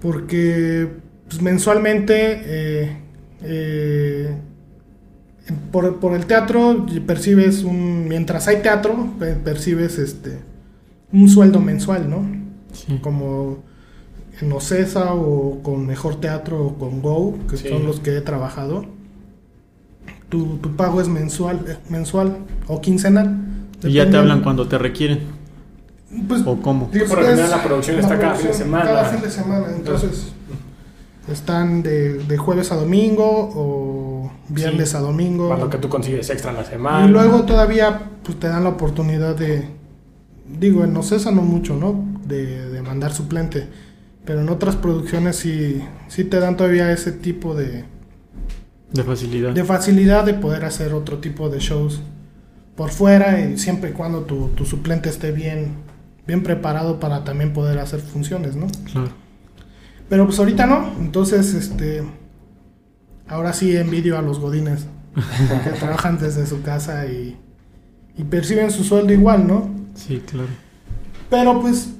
[0.00, 0.88] porque
[1.28, 2.96] pues, mensualmente eh,
[3.42, 4.36] eh,
[5.70, 10.38] por, por el teatro percibes un mientras hay teatro pe- percibes este
[11.12, 12.98] un sueldo mensual no Sí.
[13.02, 13.58] como
[14.40, 17.68] en Ocesa o con Mejor Teatro o con Go que Sí.
[17.68, 18.86] son los que he trabajado
[20.30, 23.36] tu, tu pago es mensual eh, mensual o quincenal
[23.84, 25.20] Y ya te hablan cuando te requieren.
[26.28, 26.90] pues, ¿O cómo?
[26.92, 28.84] Sí, por lo general la producción está cada fin de semana.
[28.84, 30.32] Cada fin de semana, entonces
[31.30, 34.96] están de, de jueves a domingo o viernes Sí.
[34.96, 35.54] a domingo.
[35.56, 37.06] Lo que tú consigues extra en la semana.
[37.06, 39.66] Y luego todavía pues, te dan la oportunidad de,
[40.58, 42.04] digo, en Ocesa no mucho, ¿no?
[42.26, 43.68] De, de mandar suplente,
[44.24, 47.84] pero en otras producciones sí, sí te dan todavía ese tipo de,
[48.92, 49.52] De facilidad.
[49.52, 52.00] de facilidad de poder hacer otro tipo de shows
[52.76, 55.74] por fuera y siempre y cuando tu, tu suplente esté bien,
[56.26, 58.66] bien preparado para también poder hacer funciones, ¿no?
[58.90, 59.10] Claro.
[60.08, 62.02] Pero pues ahorita no, entonces este
[63.28, 64.86] ahora sí envidio a los godines
[65.64, 67.36] que trabajan desde su casa y,
[68.16, 69.70] y perciben su sueldo igual, ¿no?
[69.94, 70.48] Sí, claro.
[71.30, 71.94] Pero pues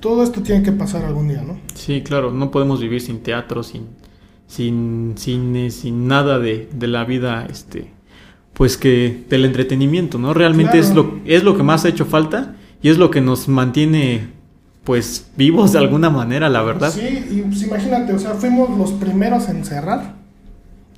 [0.00, 1.58] todo esto tiene que pasar algún día, ¿no?
[1.74, 2.32] Sí, claro.
[2.32, 3.88] No podemos vivir sin teatro, sin,
[4.46, 7.92] sin cine, sin nada de, de la vida, este,
[8.54, 10.34] pues que del entretenimiento, ¿no?
[10.34, 13.48] Realmente es lo es lo que más ha hecho falta y es lo que nos
[13.48, 14.28] mantiene,
[14.84, 16.90] pues, vivos de alguna manera, la verdad.
[16.90, 20.14] Sí, y pues imagínate, o sea, fuimos los primeros en cerrar.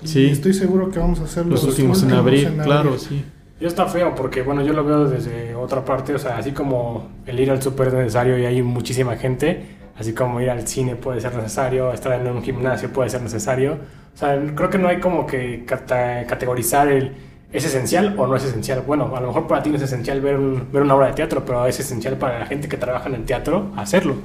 [0.03, 0.27] Y Sí.
[0.27, 3.25] estoy seguro que vamos a ser los, Los últimos en abrir, claro, sí.
[3.61, 7.09] Y está feo porque, bueno, yo lo veo desde otra parte, o sea, así como
[7.27, 9.63] el ir al súper es necesario y hay muchísima gente,
[9.97, 13.75] así como ir al cine puede ser necesario, estar en un gimnasio puede ser necesario.
[14.15, 17.13] O sea, creo que no hay como que cata- categorizar el
[17.53, 18.83] es esencial o no es esencial.
[18.87, 21.13] Bueno, a lo mejor para ti no es esencial ver, un- ver una obra de
[21.15, 24.17] teatro, pero es esencial para la gente que trabaja en el teatro hacerlo.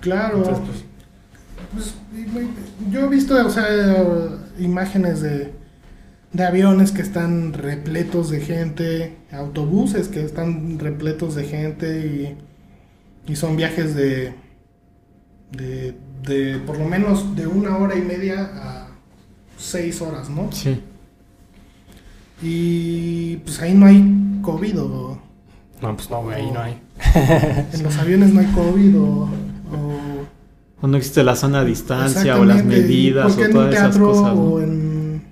[0.00, 0.38] Claro.
[0.38, 0.84] Entonces, pues,
[2.32, 2.46] Pues,
[2.90, 3.66] yo he visto, o sea,
[4.58, 5.52] imágenes de,
[6.32, 12.36] de aviones que están repletos de gente, autobuses que están repletos de gente
[13.26, 14.34] y, y son viajes de,
[15.50, 18.88] de, de por lo menos de una hora y media a
[19.56, 20.50] seis horas, ¿no?
[20.52, 20.82] Sí.
[22.42, 25.18] Y pues ahí no hay COVID o
[25.82, 26.80] no, pues no, güey, ahí no hay.
[27.72, 29.02] en los aviones no hay COVID o...
[29.02, 29.28] o
[30.80, 33.74] O no existe la sana distancia o las medidas ¿por qué o en todas un
[33.74, 34.34] esas cosas.
[34.34, 34.40] ¿no?
[34.40, 35.22] o, en,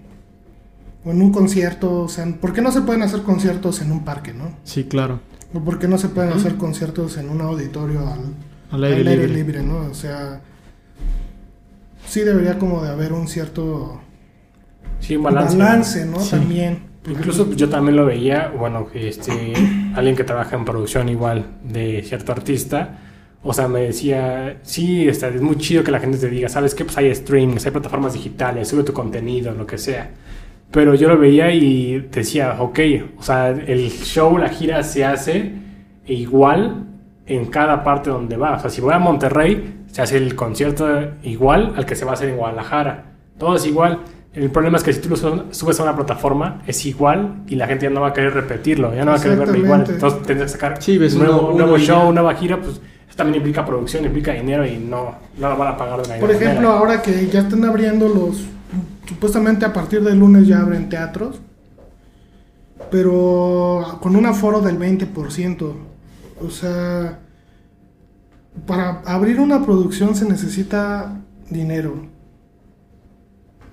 [1.05, 2.01] o en un concierto?
[2.03, 4.51] O sea, ¿por qué no se pueden hacer conciertos en un parque, no?
[4.65, 5.21] Sí, claro.
[5.55, 8.21] ¿O por qué no se pueden hacer conciertos en un auditorio al,
[8.71, 9.29] Al al aire, libre.
[9.29, 9.79] libre, no?
[9.91, 10.41] O sea,
[12.07, 14.01] sí debería como de haber un cierto
[15.01, 16.07] Sí, un balance, balance.
[16.07, 16.21] ¿no?
[16.21, 16.31] Sí.
[16.31, 16.92] También.
[17.07, 19.53] Incluso yo también lo veía, bueno, este,
[19.95, 22.99] alguien que trabaja en producción igual de cierto artista,
[23.43, 26.77] o sea, me decía, sí, está, es muy chido que la gente te diga, ¿sabes
[26.77, 26.85] qué?
[26.85, 30.11] Pues hay streams, hay plataformas digitales, sube tu contenido, lo que sea.
[30.71, 32.79] Pero yo lo veía y decía, ok,
[33.19, 35.53] o sea, el show, la gira se hace
[36.07, 36.87] igual
[37.27, 38.57] en cada parte donde va.
[38.57, 40.89] O sea, si voy a Monterrey, se hace el concierto
[41.25, 43.13] igual al que se va a hacer en Guadalajara.
[43.39, 44.01] Todo es igual.
[44.35, 47.55] El problema es que si tú lo su- subes a una plataforma, es igual y
[47.57, 49.85] la gente ya no va a querer repetirlo, ya no va a querer verlo igual.
[49.89, 52.13] Entonces tendrás que sacar Sí, ves un nuevo, uno- nuevo uno show, ya.
[52.13, 55.77] nueva gira, pues eso también implica producción, implica dinero y no, no lo van a
[55.77, 56.79] pagar de la Por ejemplo, manera.
[56.79, 58.45] ahora que ya están abriendo los...
[59.07, 61.41] Supuestamente a partir del lunes ya abren teatros.
[62.91, 65.73] Pero con un aforo del 20%.
[66.41, 67.19] O sea...
[68.67, 72.07] Para abrir una producción se necesita dinero.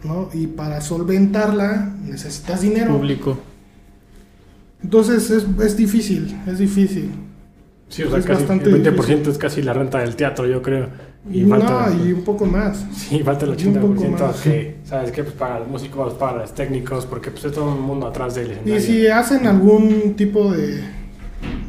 [0.04, 0.30] ¿No?
[0.34, 2.98] Y para solventarla necesitas dinero.
[2.98, 3.38] Público.
[4.82, 7.12] Entonces es, es difícil, es difícil.
[7.90, 9.30] Sí, o sea, es casi bastante el 20% difícil.
[9.30, 10.88] es casi la renta del teatro, yo creo.
[11.30, 12.86] Y falta, no, y un poco más.
[12.96, 14.42] sí, falta el y un poco 80% más.
[14.42, 15.24] que, ¿sabes qué?
[15.24, 18.52] Pues para los músicos, para los técnicos, porque pues es todo un mundo atrás del
[18.52, 18.78] escenario.
[18.78, 20.82] Y si hacen algún tipo de,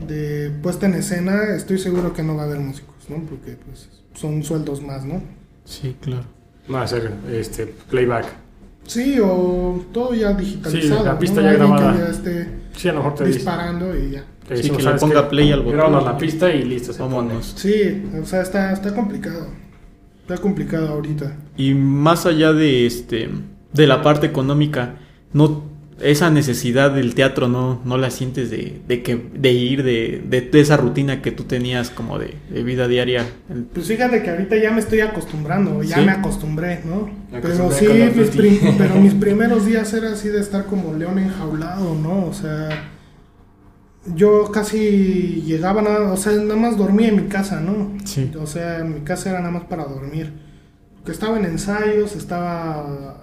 [0.07, 3.17] de puesta en escena, estoy seguro que no va a haber músicos, ¿no?
[3.29, 5.21] Porque pues son sueldos más, ¿no?
[5.65, 6.25] Sí, claro.
[6.71, 8.27] No va a ser este, playback.
[8.87, 11.01] Sí, o todo ya digitalizado.
[11.01, 11.19] Sí, la ¿no?
[11.19, 11.93] pista ya Alguien grabada.
[11.93, 13.39] que ya esté Sí, a lo mejor te dice.
[13.39, 14.21] disparando y ya.
[14.21, 15.75] Sí, decimos, que le ¿sabes ponga play al botón.
[15.75, 17.53] Grábanos la pista y listo, se Vámonos.
[17.57, 19.49] Sí, o sea, está, está complicado.
[20.23, 21.37] Está complicado ahorita.
[21.57, 23.29] Y más allá de este
[23.73, 24.95] de la parte económica,
[25.33, 25.65] no
[26.03, 30.41] esa necesidad del teatro no, no la sientes de, de que de ir de, de,
[30.43, 33.27] de esa rutina que tú tenías como de, de vida diaria.
[33.75, 36.05] Pues fíjate que ahorita ya me estoy acostumbrando, ya ¿Sí?
[36.05, 37.11] me acostumbré, ¿no?
[37.33, 37.87] Me Pero sí,
[38.17, 42.27] mis prim- pero mis primeros días era así de estar como león enjaulado, ¿no?
[42.27, 42.69] O sea,
[44.15, 47.93] yo casi llegaba nada, o sea, nada más dormía en mi casa, ¿no?
[48.05, 48.31] Sí.
[48.41, 50.33] O sea, mi casa era nada más para dormir.
[50.97, 53.21] Porque estaba en ensayos, estaba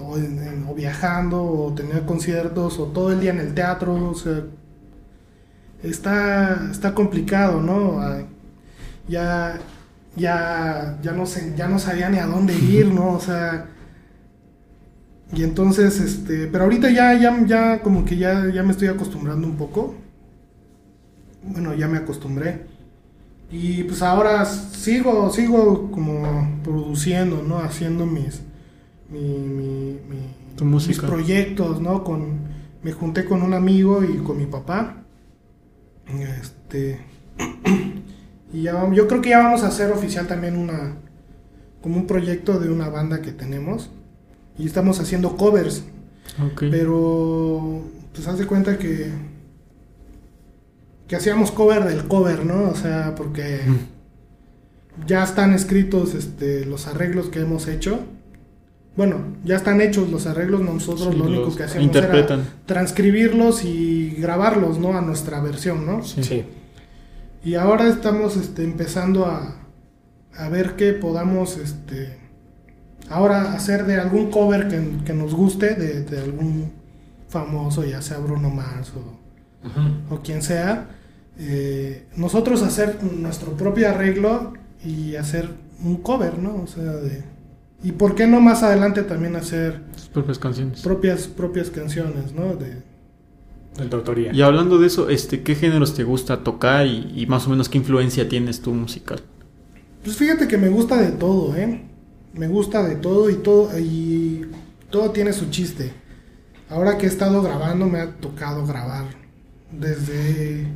[0.00, 3.94] o, en- en- o viajando, o tenía conciertos, o todo el día en el teatro,
[4.10, 4.44] o sea,
[5.82, 8.00] está, está complicado, ¿no?
[8.00, 8.22] Ah,
[9.08, 9.58] Ya,
[10.16, 13.12] ya, ya no sé, ya no sabía ni a dónde ir, ¿no?
[13.14, 13.68] O sea,
[15.32, 19.46] y entonces, este, pero ahorita ya, ya, ya, como que ya, ya me estoy acostumbrando
[19.46, 19.94] un poco.
[21.42, 22.66] Bueno, ya me acostumbré.
[23.50, 27.58] Y pues ahora sigo, sigo como produciendo, ¿no?
[27.60, 28.42] Haciendo mis,
[29.10, 32.02] mi, mi- mi- Tu mis proyectos, ¿no?
[32.04, 32.38] Con,
[32.82, 35.04] me junté con un amigo y con mi papá.
[36.40, 37.00] Este,
[38.52, 40.96] y ya, vamos- yo creo que ya vamos a hacer oficial también una,
[41.82, 43.90] como un proyecto de una banda que tenemos.
[44.58, 45.84] y estamos haciendo covers.
[46.70, 47.82] Pero,
[48.14, 49.10] pues haz de cuenta que.
[51.06, 52.68] que hacíamos cover del cover, ¿no?
[52.68, 53.60] O sea, porque
[55.06, 58.00] ya están escritos este, los arreglos que hemos hecho.
[58.98, 62.40] Bueno, ya están hechos los arreglos, nosotros Sí, lo único que hacemos interpretan.
[62.40, 64.98] era transcribirlos y grabarlos, ¿no?
[64.98, 66.02] A nuestra versión, ¿no?
[66.04, 66.22] Sí.
[66.22, 66.44] Sí.
[67.44, 69.56] Y ahora estamos este, empezando a,
[70.36, 72.18] a ver qué podamos este,
[73.08, 76.72] ahora hacer de algún cover que, que nos guste, de, de algún
[77.28, 80.88] famoso, ya sea Bruno Mars o, o quien sea.
[81.38, 85.50] eh, nosotros hacer nuestro propio arreglo y hacer
[85.84, 86.62] un cover, ¿no?
[86.64, 87.37] O sea, de...
[87.82, 90.80] Y por qué no más adelante también hacer Tus propias canciones.
[90.82, 92.56] propias, propias canciones, ¿no?
[92.56, 92.82] De,
[93.76, 94.32] De tu autoría.
[94.32, 97.68] Y hablando de eso, este, ¿qué géneros te gusta tocar y, y más o menos
[97.68, 99.22] qué influencia tienes tú musical?
[100.02, 101.82] Pues fíjate que me gusta de todo, ¿eh?
[102.32, 104.46] Me gusta de todo y todo y
[104.90, 105.92] todo tiene su chiste.
[106.68, 109.06] Ahora que he estado grabando me ha tocado grabar
[109.70, 110.66] desde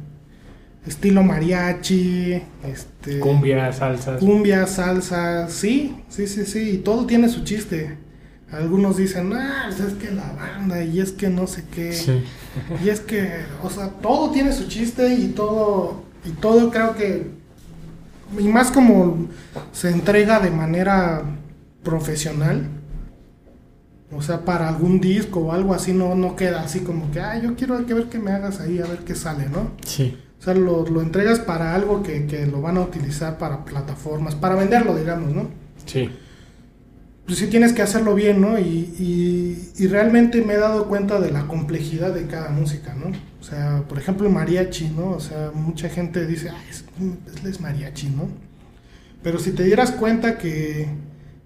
[0.86, 4.20] estilo mariachi, este Cumbia, salsas.
[4.20, 7.98] cumbia, salsa, sí, sí, sí, sí, y todo tiene su chiste.
[8.50, 12.20] Algunos dicen, ah, pues es que la banda y es que no sé qué.
[12.84, 13.30] Y es que,
[13.62, 17.30] o sea, todo tiene su chiste y todo, y todo creo que,
[18.38, 19.26] y más como
[19.72, 21.22] se entrega de manera
[21.82, 22.68] profesional,
[24.14, 27.38] o sea, para algún disco o algo así, no, no queda así como que, ah,
[27.38, 29.70] yo quiero que ver que me hagas ahí, a ver qué sale, ¿no?
[29.86, 30.18] Sí.
[30.42, 34.34] O sea, lo, lo entregas para algo que, que lo van a utilizar para plataformas,
[34.34, 35.48] para venderlo, digamos, ¿no?
[35.86, 36.10] Sí.
[37.26, 38.58] pues sí tienes que hacerlo bien, ¿no?
[38.58, 38.62] Y,
[38.98, 43.12] y- y realmente me he dado cuenta de la complejidad de cada música, ¿no?
[43.40, 45.10] O sea, por ejemplo, el mariachi, ¿no?
[45.10, 46.84] O sea, mucha gente dice, ah, es,
[47.46, 48.26] es mariachi, ¿no?
[49.22, 50.88] Pero si te dieras cuenta que,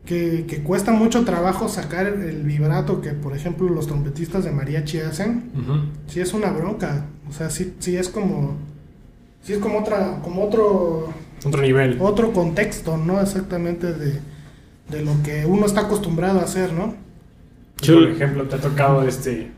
[0.06, 5.00] que, que cuesta mucho trabajo sacar el vibrato que, por ejemplo, los trompetistas de mariachi
[5.00, 5.50] hacen,
[6.06, 7.04] sí es una bronca.
[7.28, 8.56] O sea, sí, sí es como...
[9.46, 11.98] Sí es como otra, como otro Otro nivel.
[12.00, 13.20] otro contexto, ¿no?
[13.20, 14.18] Exactamente de,
[14.90, 16.94] de lo que uno está acostumbrado a hacer, ¿no?
[17.80, 19.52] Por ejemplo, te ha tocado este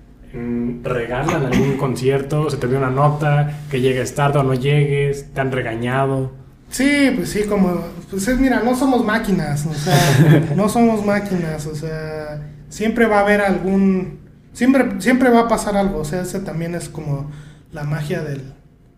[0.82, 5.32] regarla en algún concierto, se te dio una nota, que llegues tarde o no llegues,
[5.32, 6.32] te han regañado.
[6.68, 11.66] Sí, pues sí, como, pues es, mira, no somos máquinas, o sea, no somos máquinas,
[11.66, 14.18] o sea, siempre va a haber algún,
[14.52, 17.30] siempre, siempre va a pasar algo, o sea, ese también es como
[17.72, 18.52] la magia del,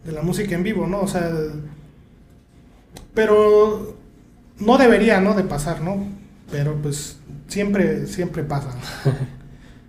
[0.04, 1.00] de la música en vivo, ¿no?
[1.00, 1.30] O sea,
[3.14, 3.96] pero
[4.58, 5.34] no debería, ¿no?
[5.34, 6.04] De pasar, ¿no?
[6.50, 8.70] Pero pues siempre, siempre pasa.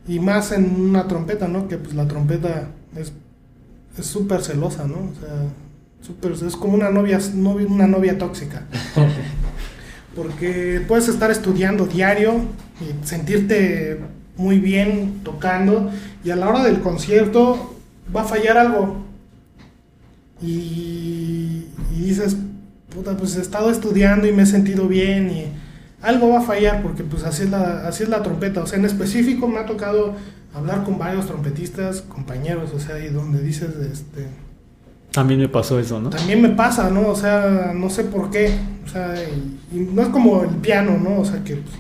[0.08, 1.68] Y más en una trompeta, ¿no?
[1.68, 3.14] Que pues la trompeta es
[3.98, 4.96] es súper celosa, ¿no?
[4.96, 5.44] O sea,
[6.02, 7.20] súper, es como una novia-
[7.70, 8.64] una novia tóxica.
[10.16, 12.34] Porque puedes estar estudiando diario
[12.82, 14.00] y sentirte
[14.38, 15.92] muy bien tocando
[16.24, 17.76] y a la hora del concierto
[18.14, 19.01] va a fallar algo.
[20.42, 22.36] Y, y dices,
[22.94, 25.46] puta, pues he estado estudiando y me he sentido bien y
[26.02, 28.64] algo va a fallar porque pues así es la, así es la trompeta.
[28.64, 30.16] O sea, en específico me ha tocado
[30.54, 34.28] hablar con varios trompetistas, compañeros, o sea, y donde dices, este,
[35.12, 36.10] También me pasó eso, ¿no?
[36.10, 37.08] también me pasa, ¿no?
[37.08, 38.52] O sea, no sé por qué.
[38.86, 41.20] O sea, y, y no es como el piano, ¿no?
[41.20, 41.56] O sea, que.
[41.56, 41.76] pues,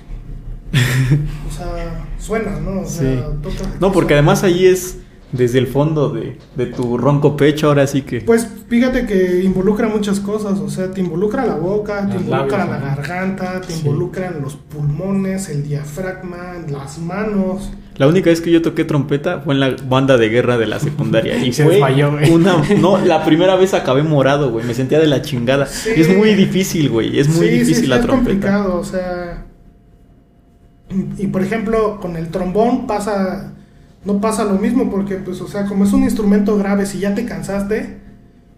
[1.50, 2.82] o sea, suena, ¿no?
[2.82, 3.24] O sea, Sí.
[3.42, 4.98] toca- No, porque además ahí es
[5.32, 8.22] desde el fondo de, de tu ronco pecho, ahora sí que...
[8.22, 12.82] Pues fíjate que involucra muchas cosas, o sea, te involucra la boca, te involucra labios,
[12.82, 13.80] la garganta, te Sí.
[13.80, 17.72] involucran los pulmones, el diafragma, las manos.
[17.98, 20.80] La única vez que yo toqué trompeta fue en la banda de guerra de la
[20.80, 21.38] secundaria.
[21.46, 22.30] Y Se fue desmayó, güey.
[22.32, 22.56] una...
[22.80, 24.66] No, la primera vez acabé morado, güey.
[24.66, 25.66] Me sentía de la chingada.
[25.68, 25.92] Sí.
[25.96, 27.20] Es muy difícil, güey.
[27.20, 28.32] Es muy Sí, difícil sí, la es trompeta.
[28.32, 29.46] complicado, o sea.
[31.18, 33.54] Y por ejemplo, con el trombón pasa.
[34.04, 37.14] No pasa lo mismo, porque, pues, o sea, como es un instrumento grave, si ya
[37.14, 38.00] te cansaste,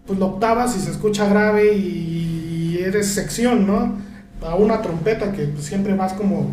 [0.06, 3.96] pues lo octavas y se escucha grave y eres sección, ¿no?
[4.42, 6.52] A una trompeta que pues, siempre vas como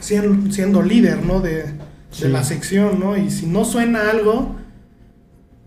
[0.00, 1.40] siendo, siendo líder, ¿no?
[1.40, 1.64] De,
[2.20, 3.16] de la sección, ¿no?
[3.16, 4.56] Y si no suena algo.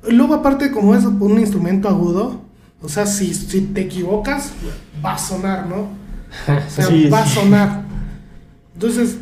[0.07, 2.41] Luego, aparte, como es un instrumento agudo,
[2.81, 4.51] o sea, si, si te equivocas,
[5.03, 5.87] va a sonar, ¿no?
[6.47, 7.83] O sea, Sí, va a sonar.
[8.73, 9.17] Entonces,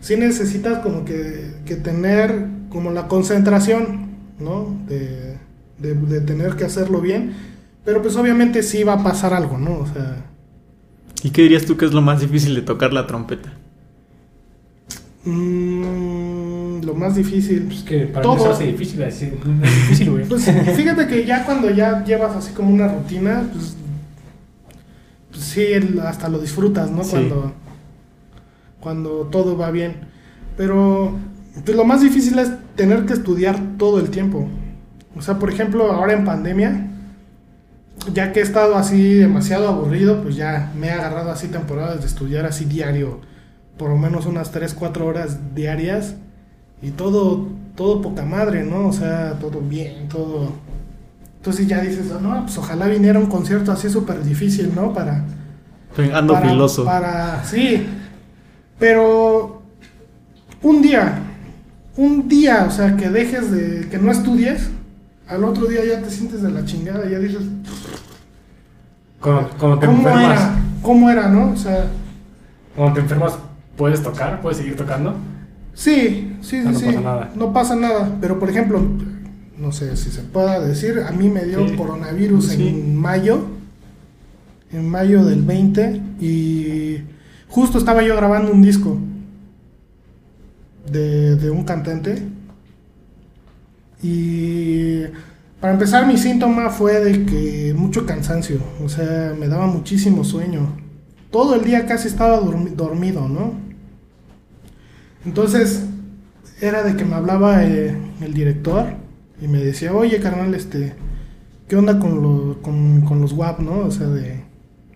[0.00, 4.74] sí necesitas como que, que tener como la concentración, ¿no?
[4.88, 5.36] De,
[5.78, 7.34] de- de tener que hacerlo bien.
[7.84, 9.78] Pero pues obviamente sí va a pasar algo, ¿no?
[9.78, 10.24] O sea,
[11.22, 13.52] ¿Y qué dirías tú que es lo más difícil de tocar la trompeta?
[15.24, 17.64] mm, lo más difícil.
[17.64, 18.36] Pues que para Todo.
[18.36, 20.24] mí se hace difícil, es difícil, güey.
[20.28, 20.44] Pues
[20.76, 23.76] fíjate que ya cuando ya llevas así como una rutina, pues,
[25.30, 25.66] pues sí,
[26.02, 27.04] hasta lo disfrutas, ¿no?
[27.04, 27.10] Sí.
[27.12, 27.52] Cuando,
[28.80, 29.96] cuando todo va bien.
[30.56, 31.16] Pero
[31.64, 34.48] pues, lo más difícil es tener que estudiar todo el tiempo.
[35.16, 36.86] O sea, por ejemplo, ahora en pandemia,
[38.12, 42.06] ya que he estado así demasiado aburrido, pues ya me he agarrado así temporadas de
[42.06, 43.20] estudiar así diario,
[43.76, 46.14] por lo menos unas 3, 4 horas diarias
[46.82, 48.88] y todo, todo poca madre, ¿no?
[48.88, 50.52] O sea, todo bien, todo...
[51.36, 54.92] Entonces ya dices, no, pues ojalá viniera un concierto así súper difícil, ¿no?
[54.92, 55.24] Para...
[56.14, 56.84] Ando para, filoso.
[56.84, 57.86] Para, sí,
[58.78, 59.62] pero
[60.62, 61.18] un día,
[62.00, 64.70] un día, o sea, que dejes de, que no estudies,
[65.28, 70.54] al otro día ya te sientes de la chingada, ya dices, te ¿cómo enfermas, era?
[70.82, 71.52] ¿Cómo era, no?
[71.52, 71.86] O sea,
[72.74, 73.34] cuando te enfermas,
[73.76, 74.40] ¿puedes tocar?
[74.40, 75.14] ¿Puedes seguir tocando?
[75.74, 77.30] sí, sí, sí, Ah, no sí, pasa nada.
[77.36, 78.80] no pasa nada, pero por ejemplo,
[79.58, 81.76] no sé si se pueda decir, a mí me dio Sí.
[81.76, 82.68] coronavirus Sí.
[82.68, 83.42] en mayo,
[84.72, 86.98] en mayo del 20, y
[87.48, 88.98] justo estaba yo grabando un disco
[90.90, 92.22] de, de un cantante,
[94.02, 95.02] y
[95.60, 100.76] para empezar mi síntoma fue de que mucho cansancio, o sea, me daba muchísimo sueño.
[101.30, 103.52] Todo el día casi estaba dormi- dormido, ¿no?
[105.24, 105.84] Entonces,
[106.60, 108.86] era de que me hablaba eh, el director
[109.40, 110.94] y me decía, oye, carnal, este,
[111.68, 113.80] ¿qué onda con, lo- con, con los WAP, no?
[113.80, 114.42] O sea, de,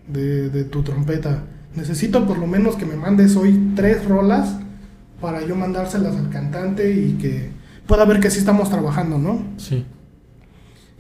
[0.09, 1.45] de, de tu trompeta.
[1.77, 4.57] Necesito por lo menos que me mandes hoy tres rolas
[5.25, 7.51] para yo mandárselas al cantante y que
[7.87, 9.43] pueda ver que sí estamos trabajando, ¿no?
[9.57, 9.87] Sí.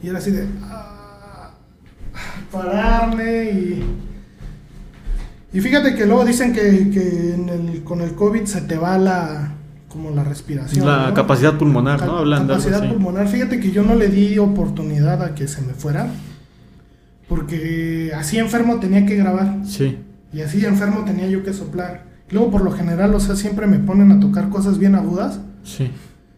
[0.02, 0.46] Y era así de.
[0.62, 1.50] ah,
[2.50, 3.84] pararme y.
[5.52, 8.96] Y fíjate que luego dicen que, que en el- con el COVID se te va
[8.96, 9.52] la.
[9.90, 10.86] como la respiración.
[10.86, 11.14] La ¿no?
[11.14, 12.16] capacidad pulmonar, Ca- ¿no?
[12.18, 13.28] Hablando algo capacidad pulmonar.
[13.28, 16.08] Fíjate que yo no le di oportunidad a que se me fuera.
[17.28, 19.58] Porque así enfermo tenía que grabar.
[19.66, 19.98] Sí.
[20.32, 22.13] Y así enfermo tenía yo que soplar.
[22.30, 25.40] Luego, por lo general, o sea, siempre me ponen a tocar cosas bien agudas.
[25.62, 25.90] Sí.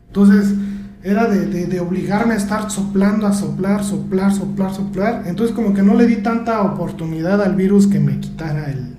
[0.08, 0.54] Entonces,
[1.02, 5.22] era de, de- de obligarme a estar soplando, a soplar, soplar, soplar, soplar.
[5.26, 8.96] Entonces, como que no le di tanta oportunidad al virus que me quitara el,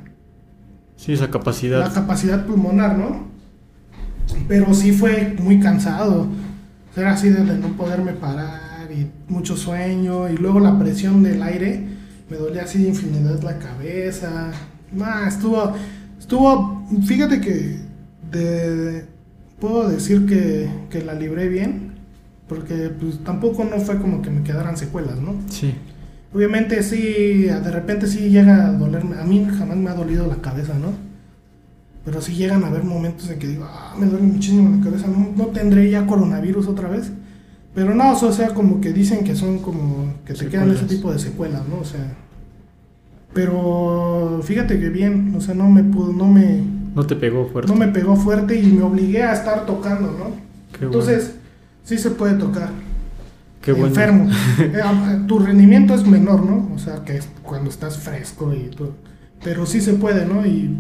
[0.95, 1.93] Sí, esa la capacidad.
[1.93, 3.28] capacidad pulmonar, ¿no?
[4.47, 6.28] Pero sí fue muy cansado.
[6.95, 10.30] Era así de, de no poderme parar y mucho sueño.
[10.30, 11.88] Y luego la presión del aire
[12.30, 14.52] me dolía así de infinidad la cabeza.
[14.91, 15.73] Nah, estuvo,
[16.17, 17.78] estuvo, fíjate que
[18.32, 19.06] de,
[19.60, 21.88] puedo decir que, que la libré bien.
[22.47, 25.36] Porque pues tampoco no fue como que me quedaran secuelas, ¿no?
[25.50, 25.73] Sí.
[26.34, 29.17] Obviamente sí, de repente sí llega a dolerme.
[29.17, 30.93] A mí jamás me ha dolido la cabeza, ¿no?
[32.06, 35.08] Pero sí llegan a haber momentos en que digo, ah, me duele muchísimo la cabeza,
[35.08, 37.12] no, no tendré ya coronavirus otra vez.
[37.76, 41.12] Pero no, o sea, como que dicen que son como que te quedan ese tipo
[41.12, 41.80] de secuelas, ¿no?
[41.80, 42.15] O sea.
[43.34, 46.63] Pero fíjate que bien, o sea, no me pudo, no me,
[46.98, 47.72] No te pegó fuerte.
[47.72, 50.32] no me pegó fuerte y me obligué a estar tocando, ¿no?
[50.78, 51.36] Qué Entonces,
[51.84, 52.70] sí se puede tocar
[53.62, 53.88] Qué bueno.
[53.88, 54.30] enfermo.
[54.60, 56.70] Eh, tu rendimiento es menor, ¿no?
[56.74, 58.94] O sea, que es cuando estás fresco y todo.
[59.44, 60.46] Pero sí se puede, ¿no?
[60.46, 60.76] Y,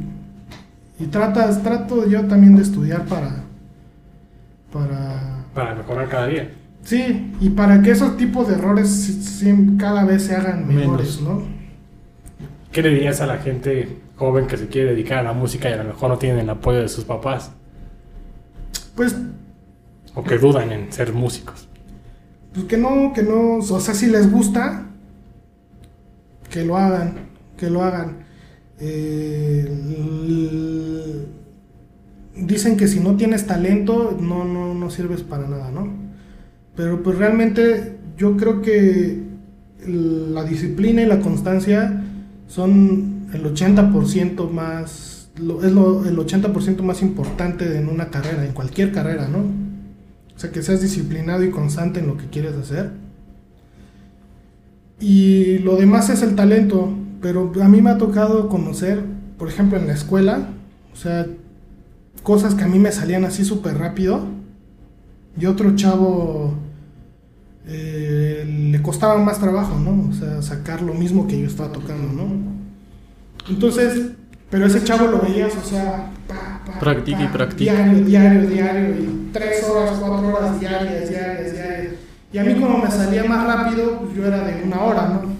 [0.99, 3.43] y tratas, trato yo también de estudiar para,
[4.73, 6.51] para, Para mejorar cada día.
[6.83, 9.15] sí, y para que esos tipos de errores
[9.77, 11.21] cada vez se hagan menores, Menos.
[11.21, 11.43] ¿no?
[12.71, 15.73] ¿Qué le dirías a la gente joven que se quiere dedicar a la música y
[15.73, 17.51] a lo mejor no tienen el apoyo de sus papás?
[18.95, 19.15] Pues,
[20.15, 21.67] O que dudan en ser músicos.
[22.53, 24.85] pues que no, que no, o sea, si les gusta,
[26.49, 27.13] que lo hagan,
[27.55, 28.25] que lo hagan.
[28.79, 29.71] Eh,
[32.35, 35.87] dicen que si no tienes talento, no, no, no sirves para nada, ¿no?
[36.75, 39.23] Pero pues realmente yo creo que
[39.85, 42.03] la disciplina y la constancia
[42.47, 48.91] son el 80% más, es lo- el 80% más importante en una carrera, en cualquier
[48.91, 49.39] carrera, ¿no?
[49.39, 52.91] O sea, que seas disciplinado y constante en lo que quieres hacer.
[54.99, 56.89] Y lo demás es el talento,
[57.21, 59.03] pero a mí me ha tocado conocer,
[59.37, 60.49] por ejemplo, en la escuela,
[60.93, 61.27] o sea,
[62.23, 64.25] cosas que a mí me salían así súper rápido
[65.39, 66.55] y otro chavo
[67.65, 70.09] eh, le costaba más trabajo, ¿no?
[70.09, 72.56] O sea, sacar lo mismo que yo estaba tocando, ¿no?
[73.49, 74.11] Entonces,
[74.49, 77.73] pero ese chavo lo veías, o sea, pa, pa, Practica y practica.
[77.73, 81.93] Diario, diario, diario, y tres horas, cuatro horas diarias, diarias, diarias.
[82.31, 85.37] Y a mí como me salía más rápido, pues yo era de una hora, ¿no?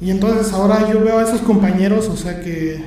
[0.00, 2.82] Y entonces ahora yo veo a esos compañeros, o sea, que,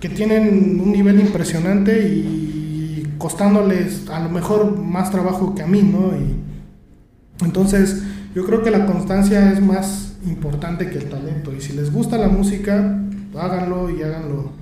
[0.00, 5.82] que tienen un nivel impresionante y costándoles a lo mejor más trabajo que a mí,
[5.82, 6.12] ¿no?
[6.16, 8.02] Y entonces
[8.34, 11.52] yo creo que la constancia es más importante que el talento.
[11.54, 13.00] Y si les gusta la música,
[13.36, 14.52] háganlo y háganlo,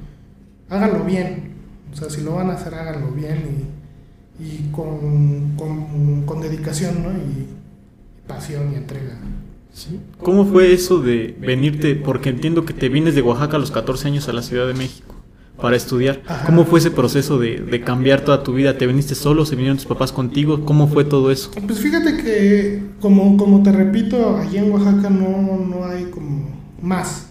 [0.68, 1.54] háganlo bien,
[1.92, 3.66] O sea, si lo van a hacer, háganlo bien
[4.40, 7.10] y, y con, con, con dedicación, ¿no?
[7.12, 7.46] Y,
[8.26, 9.18] pasión y entrega.
[10.20, 11.94] ¿Cómo fue eso de venirte?
[11.94, 14.74] Porque entiendo que te vienes de Oaxaca a los 14 años a la Ciudad de
[14.74, 15.17] México
[15.60, 16.22] para estudiar.
[16.26, 16.46] Ajá.
[16.46, 18.78] ¿Cómo fue ese proceso de, de cambiar toda tu vida?
[18.78, 19.44] ¿Te viniste solo?
[19.44, 20.64] ¿Se vinieron tus papás contigo?
[20.64, 21.50] ¿Cómo fue todo eso?
[21.66, 26.48] Pues fíjate que, como, como te repito, allí en Oaxaca no, no hay como
[26.80, 27.26] más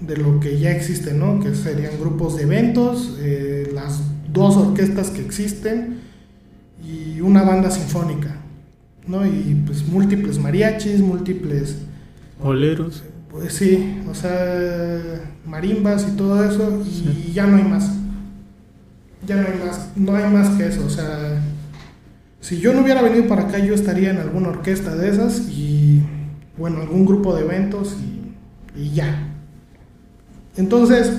[0.00, 1.40] de lo que ya existe, ¿no?
[1.40, 4.00] Que serían grupos de eventos, eh, las
[4.32, 5.98] dos orquestas que existen
[6.82, 8.36] y una banda sinfónica,
[9.06, 9.26] ¿no?
[9.26, 11.76] Y pues múltiples mariachis, múltiples,
[12.42, 13.02] Oleros.
[13.30, 17.32] pues sí, o sea, marimbas y todo eso, y Sí.
[17.34, 17.90] ya no hay más.
[19.26, 21.42] Ya no hay más, no hay más que eso, o sea,
[22.40, 26.02] si yo no hubiera venido para acá, yo estaría en alguna orquesta de esas y,
[26.56, 27.96] bueno, algún grupo de eventos
[28.76, 29.28] y, y ya.
[30.56, 31.12] Entonces,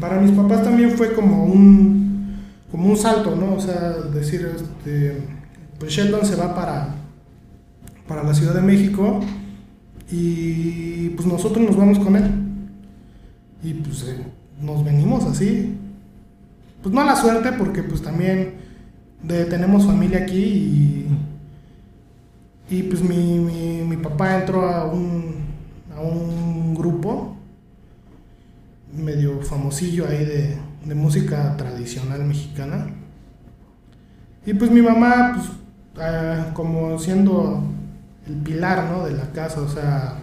[0.00, 2.36] para mis papás también fue como un,
[2.70, 3.54] como un salto, ¿no?
[3.54, 5.18] O sea, decir, este,
[5.78, 6.94] pues Sheldon se va para,
[8.06, 9.20] para la Ciudad de México
[10.10, 12.47] y pues nosotros nos vamos con él.
[13.62, 14.24] Y pues eh,
[14.60, 15.76] nos venimos así.
[16.82, 18.54] Pues no a la suerte porque pues también
[19.26, 21.06] tenemos familia aquí y,
[22.70, 25.34] y pues mi, mi, mi papá entró a un,
[25.96, 27.36] a un grupo
[28.96, 32.86] medio famosillo ahí de, de música tradicional mexicana.
[34.46, 35.48] Y pues mi mamá, pues
[36.00, 37.62] ah, como siendo
[38.26, 39.04] el pilar ¿no?
[39.04, 40.14] de la casa, o sea,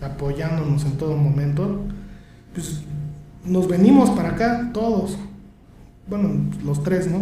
[0.00, 1.84] apoyándonos en todo momento,
[2.56, 2.80] pues
[3.44, 5.16] nos venimos para acá todos.
[6.08, 6.30] Bueno,
[6.64, 7.20] los tres, ¿no?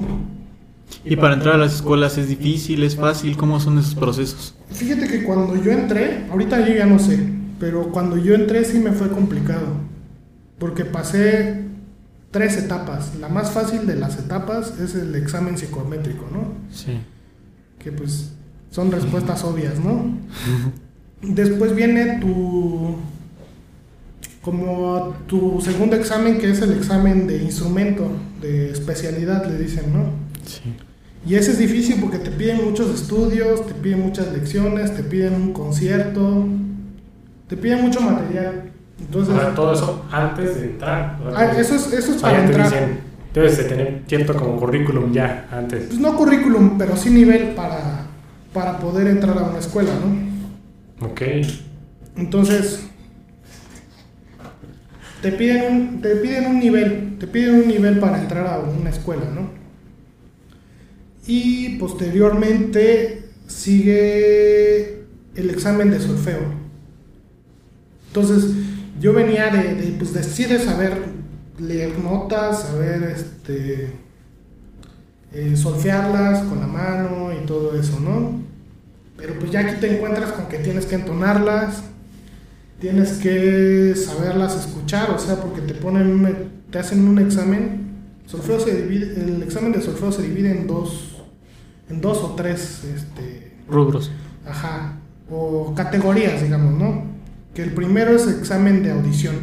[1.05, 3.37] ¿Y para entrar a las escuelas es difícil, es fácil?
[3.37, 4.55] ¿Cómo son esos procesos?
[4.71, 7.19] Fíjate que cuando yo entré, ahorita yo ya no sé,
[7.59, 9.67] pero cuando yo entré sí me fue complicado,
[10.59, 11.65] porque pasé
[12.31, 13.17] tres etapas.
[13.17, 16.53] La más fácil de las etapas es el examen psicométrico, ¿no?
[16.73, 16.93] Sí.
[17.79, 18.35] Que pues
[18.71, 20.17] son respuestas obvias, ¿no?
[21.23, 22.99] Después viene tu
[24.45, 28.11] como tu segundo examen que es el examen de instrumento,
[28.43, 30.05] de especialidad le dicen, ¿no?
[30.47, 30.75] Sí.
[31.27, 35.35] Y ese es difícil porque te piden muchos estudios, te piden muchas lecciones, te piden
[35.35, 36.47] un concierto,
[37.49, 38.71] te piden mucho material.
[39.01, 41.19] Entonces, sea, todo eso antes de entrar.
[41.27, 42.67] o sea, ah, eso es, eso es para entrar.
[42.67, 42.99] dicen,
[43.33, 45.87] debes de tener cierto como currículum ya antes.
[45.87, 48.03] Pues no currículum, pero sí nivel para,
[48.53, 51.07] para poder entrar a una escuela, ¿no?
[51.07, 51.23] Ok.
[52.17, 52.87] Entonces,
[55.25, 58.91] te piden un, te piden un nivel, te piden un nivel para entrar a una
[58.91, 59.49] escuela, ¿no?
[61.27, 66.43] Y posteriormente sigue el examen de solfeo.
[68.09, 68.51] Entonces,
[69.01, 70.93] yo venía de, pues, de saber
[71.59, 73.93] leer notas, saber este,
[75.33, 78.43] eh, solfearlas con la mano y todo eso, ¿no?
[79.17, 81.83] Pero pues ya aquí te encuentras con que tienes que entonarlas,
[82.85, 86.37] tienes que saberlas escuchar, o sea, porque te ponen
[86.71, 87.81] te hacen un examen.
[88.27, 91.17] Solfeo se divide, el examen de solfeo se divide en dos,
[91.89, 94.11] en dos o tres, este, Rubros.
[94.47, 94.99] ajá,
[95.31, 97.05] o categorías, digamos, ¿no?
[97.55, 99.37] Que el primero es examen de audición,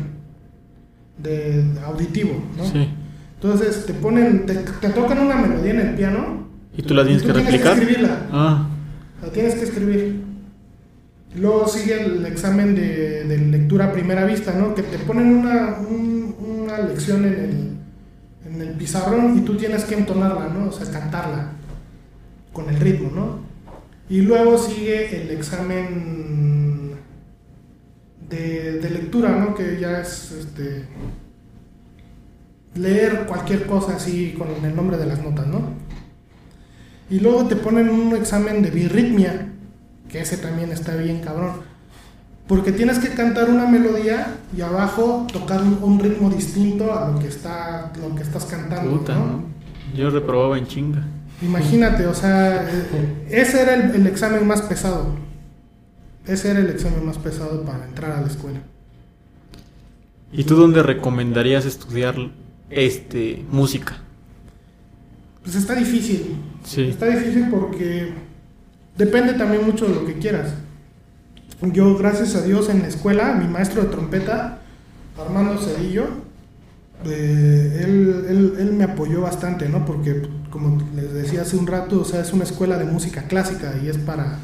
[1.18, 2.64] de auditivo, ¿no?
[2.66, 2.90] Sí.
[3.36, 6.48] Entonces te ponen, te, te tocan una melodía en el piano.
[6.78, 7.74] ¿Y tú la tienes y que tú replicar?
[7.74, 8.28] escribirla.
[8.32, 8.68] Ah,
[9.24, 10.30] La tienes que escribir.
[11.36, 14.76] Luego sigue el examen de, de lectura a primera vista, ¿no?
[14.76, 19.86] Que te ponen una, un- una lección en el, en el pizarrón y tú tienes
[19.86, 20.68] que entonarla, ¿no?
[20.70, 21.52] O sea, cantarla
[22.52, 23.40] con el ritmo, ¿no?
[24.10, 26.96] Y luego sigue el examen
[28.30, 29.56] de, de lectura, ¿no?
[29.56, 30.86] Que ya es este,
[32.76, 35.62] leer cualquier cosa así con el nombre de las notas, ¿no?
[37.10, 39.51] Y luego te ponen un examen de birritmia,
[40.12, 41.62] que ese también está bien cabrón.
[42.48, 47.28] Porque tienes que cantar una melodía y abajo tocar un, ritmo distinto a lo que
[47.28, 49.26] está lo que estás cantando, puta, ¿no?
[49.26, 49.44] ¿no?
[49.96, 51.06] Yo reprobaba en chinga.
[51.42, 52.70] Imagínate, o sea,
[53.30, 55.16] ese era el, el examen más pesado.
[56.28, 58.60] Ese era el examen más pesado para entrar a la escuela.
[60.34, 62.16] ¿Y tú dónde recomendarías estudiar
[62.70, 63.98] este música?
[65.44, 66.36] Pues está difícil.
[66.64, 66.84] Sí.
[66.90, 68.14] Está difícil porque
[69.06, 70.50] depende también mucho de lo que quieras.
[71.62, 74.60] Yo, gracias a Dios, en la escuela, mi maestro de trompeta,
[75.20, 76.06] Armando Cedillo,
[77.06, 79.86] eh, él, él- él me apoyó bastante, ¿no?
[79.86, 83.74] Porque, como les decía hace un rato, o sea, es una escuela de música clásica
[83.84, 84.38] y es para,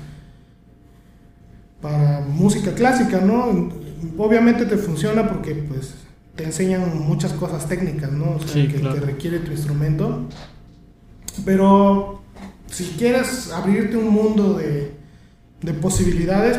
[1.81, 3.69] para música clásica, ¿no?
[4.17, 5.93] Obviamente te funciona porque, pues,
[6.35, 8.35] te enseñan muchas cosas técnicas, ¿no?
[8.35, 8.95] O sea, Sí, que, claro.
[8.99, 10.25] que requiere tu instrumento.
[11.45, 12.21] Pero
[12.67, 14.91] si quieres abrirte un mundo de,
[15.61, 16.57] de posibilidades,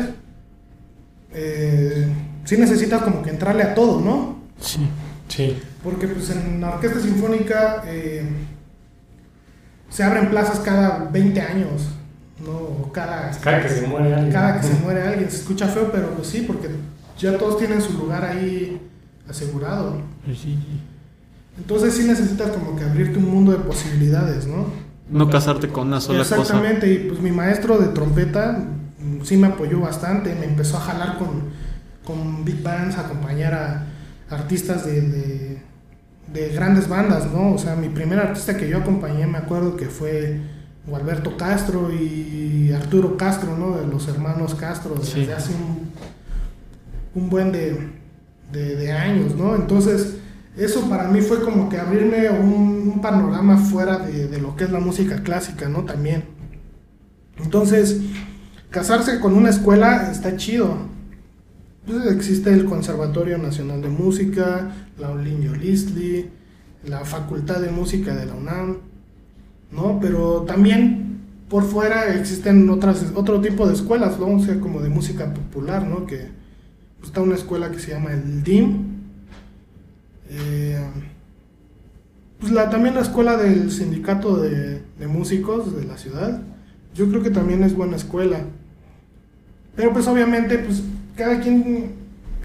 [1.33, 2.07] eh,
[2.45, 4.39] sí necesitas como que entrarle a todo, ¿no?
[4.59, 4.79] Sí.
[5.27, 5.57] Sí.
[5.83, 8.27] Porque pues en la orquesta sinfónica eh,
[9.89, 11.89] se abren plazas cada 20 años,
[12.43, 12.51] ¿no?
[12.51, 14.31] O cada, Cada que se muere alguien.
[14.33, 15.29] cada que se muere alguien.
[15.29, 16.69] Se escucha feo, pero pues sí, porque
[17.17, 18.81] ya todos tienen su lugar ahí
[19.29, 20.01] asegurado.
[20.27, 20.57] Sí.
[21.57, 24.65] Entonces sí necesitas como que abrirte un mundo de posibilidades, ¿no?
[25.09, 26.35] No casarte con una sola cosa.
[26.41, 28.59] Exactamente, y pues mi maestro de trompeta
[28.99, 31.43] mm, sí me apoyó bastante, me empezó a jalar con,
[32.05, 33.85] con big bands, a acompañar a
[34.29, 35.61] artistas de, de,
[36.33, 37.53] de grandes bandas, ¿no?
[37.53, 40.39] O sea, mi primer artista que yo acompañé, me acuerdo que fue
[40.85, 43.77] Gualberto Castro y Arturo Castro, ¿no?
[43.77, 45.31] De los hermanos Castro, desde Sí.
[45.31, 45.89] hace un,
[47.15, 47.89] un buen de,
[48.51, 49.55] de, de años, ¿no?
[49.55, 50.17] Entonces,
[50.57, 54.79] eso para mí fue como que abrirme un, panorama fuera de, lo que es la
[54.79, 55.85] música clásica, ¿no?
[55.85, 56.25] También.
[57.41, 58.01] Entonces,
[58.69, 60.75] casarse con una escuela está chido.
[61.85, 66.29] Pues existe el Conservatorio Nacional de Música, la Olinio Listli,
[66.83, 68.79] la Facultad de Música de la UNAM,
[69.71, 69.99] ¿no?
[70.01, 71.09] Pero también
[71.49, 74.27] por fuera existen otras, otro tipo de escuelas, ¿no?
[74.27, 76.05] O sea, como de música popular, ¿no?
[76.05, 76.27] Que
[76.99, 78.98] pues, está una escuela que se llama el DIM.
[80.29, 80.79] Eh,
[82.39, 86.41] pues la, también la escuela del sindicato de, de músicos de la ciudad.
[86.95, 88.39] Yo creo que también es buena escuela.
[89.75, 90.83] Pero pues obviamente, pues
[91.15, 91.91] cada quien...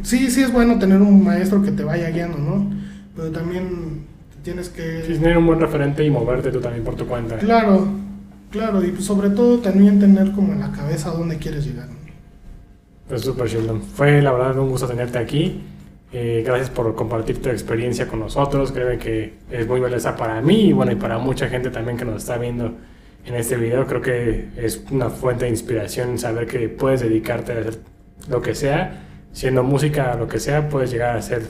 [0.03, 2.71] Sí, sí es bueno tener un maestro que te vaya guiando, ¿no?
[3.17, 4.05] Pero también
[4.43, 5.05] tienes que...
[5.07, 7.39] Sí, tener un buen referente y moverte tú también por tu cuenta.
[7.39, 7.89] Claro,
[8.51, 11.89] claro, y pues sobre todo también tener como en la cabeza a dónde quieres llegar.
[13.09, 13.83] Pues súper Sheldon.
[13.83, 15.63] Fue la verdad un gusto tenerte aquí.
[16.17, 18.71] Eh, gracias por compartir tu experiencia con nosotros.
[18.71, 22.05] Creo que es muy valiosa para mí y bueno, y para mucha gente también que
[22.05, 22.73] nos está viendo
[23.27, 23.85] en este video.
[23.85, 27.81] Creo que es una fuente de inspiración saber que puedes dedicarte a hacer
[28.29, 29.03] lo que sea,
[29.33, 31.43] siendo música, lo que sea, puedes llegar a ser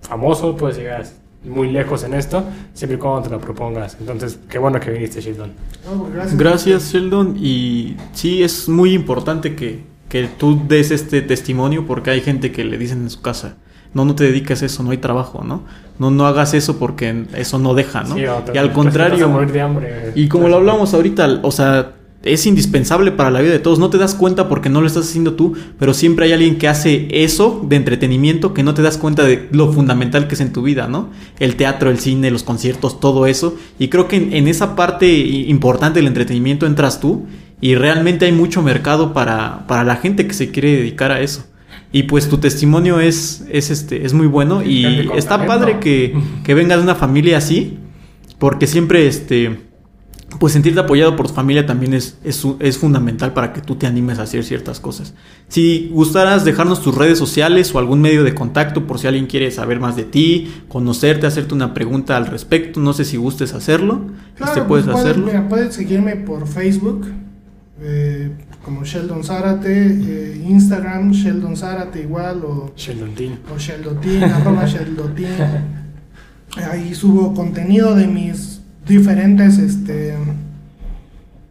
[0.00, 3.96] famoso, puedes llegar a muy lejos en esto, siempre y cuando te lo propongas.
[3.98, 5.52] Entonces, qué bueno que viniste, Sheldon.
[5.84, 6.38] No, pues, gracias.
[6.38, 7.36] Gracias, Sheldon.
[7.36, 12.62] Y sí, es muy importante que, que tú des este testimonio porque hay gente que
[12.62, 13.56] le dicen en su casa,
[13.94, 15.62] no, no te dediques a eso, no hay trabajo, ¿no?
[15.98, 18.16] No, no hagas eso porque eso no deja, ¿no?
[18.16, 18.22] Sí,
[18.52, 20.12] y al contrario, morir de hambre.
[20.14, 21.92] y como lo hablamos ahorita, o sea,
[22.24, 23.78] es indispensable para la vida de todos.
[23.78, 26.68] No te das cuenta porque no lo estás haciendo tú, pero siempre hay alguien que
[26.68, 30.52] hace eso de entretenimiento que no te das cuenta de lo fundamental que es en
[30.52, 31.10] tu vida, ¿no?
[31.38, 33.56] El teatro, el cine, los conciertos, todo eso.
[33.78, 37.26] Y creo que en, en esa parte importante del entretenimiento entras tú
[37.60, 41.44] y realmente hay mucho mercado para, para la gente que se quiere dedicar a eso.
[41.94, 46.52] Y pues tu testimonio es, es, este, es muy bueno y está padre que, que
[46.52, 47.78] vengas de una familia así,
[48.40, 49.60] porque siempre este
[50.40, 53.86] pues sentirte apoyado por tu familia también es, es, es fundamental para que tú te
[53.86, 55.14] animes a hacer ciertas cosas.
[55.46, 59.52] Si gustaras dejarnos tus redes sociales o algún medio de contacto por si alguien quiere
[59.52, 64.06] saber más de ti, conocerte, hacerte una pregunta al respecto, no sé si gustes hacerlo,
[64.34, 65.26] Claro, este, puedes hacerlo.
[65.26, 67.06] Mira, pueden seguirme por Facebook,
[67.80, 68.32] eh,
[68.64, 73.38] como Sheldon Zárate, eh, Instagram, Sheldon Zárate igual, o, Sheldon Dean.
[73.54, 75.26] o Sheldotin, arroba Sheldotin.
[76.70, 80.14] Ahí subo contenido de mis diferentes este,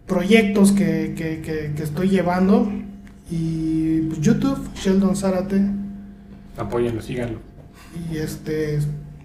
[0.08, 2.72] proyectos que, que- que- que estoy llevando.
[3.30, 5.62] Y pues, YouTube, Sheldon Zárate.
[6.58, 7.40] Apóyenlo, síganlo.
[8.12, 8.80] Y este,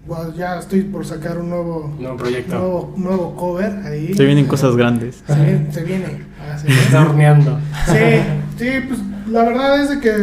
[0.07, 2.55] bueno, ya estoy por sacar un nuevo, Nuevo proyecto.
[2.55, 4.13] nuevo, nuevo cover ahí.
[4.15, 5.23] Te vienen cosas grandes.
[5.27, 5.71] Se viene.
[5.71, 6.05] Se viene.
[6.41, 6.81] Ah, se viene.
[6.81, 7.59] Está horneando.
[7.87, 7.93] Sí,
[8.57, 10.15] sí, pues la verdad es de que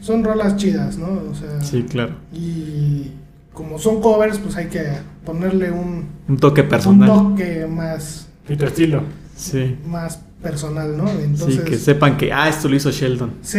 [0.00, 1.06] son rolas chidas, ¿no?
[1.30, 2.14] O sea, Sí, claro.
[2.32, 3.12] y
[3.52, 4.82] como son covers, pues hay que
[5.24, 7.08] ponerle un, Un toque un personal.
[7.08, 9.02] toque más, Y tu estilo.
[9.36, 9.76] Sí.
[9.86, 11.06] más personal, ¿no?
[11.06, 13.34] Sí, Entonces, que sepan que, ah, esto lo hizo Sheldon.
[13.42, 13.58] sí,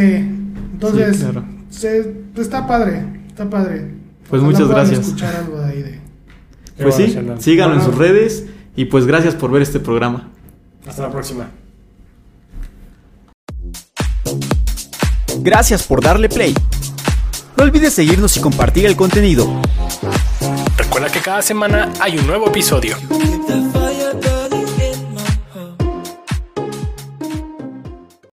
[0.74, 1.46] entonces, Sí, claro.
[1.70, 3.88] se- está padre, está padre.
[4.34, 5.00] Pues Ojalá muchas gracias.
[5.02, 5.92] escuchar algo de ahí de...
[6.76, 10.32] Qué Pues sí, síganlo en sus redes y pues gracias por ver este programa.
[10.88, 11.52] Hasta la próxima.
[15.38, 16.56] Gracias por darle play.
[17.58, 19.62] No olvides seguirnos y compartir el contenido.
[20.78, 22.98] Recuerda que cada semana hay un nuevo episodio.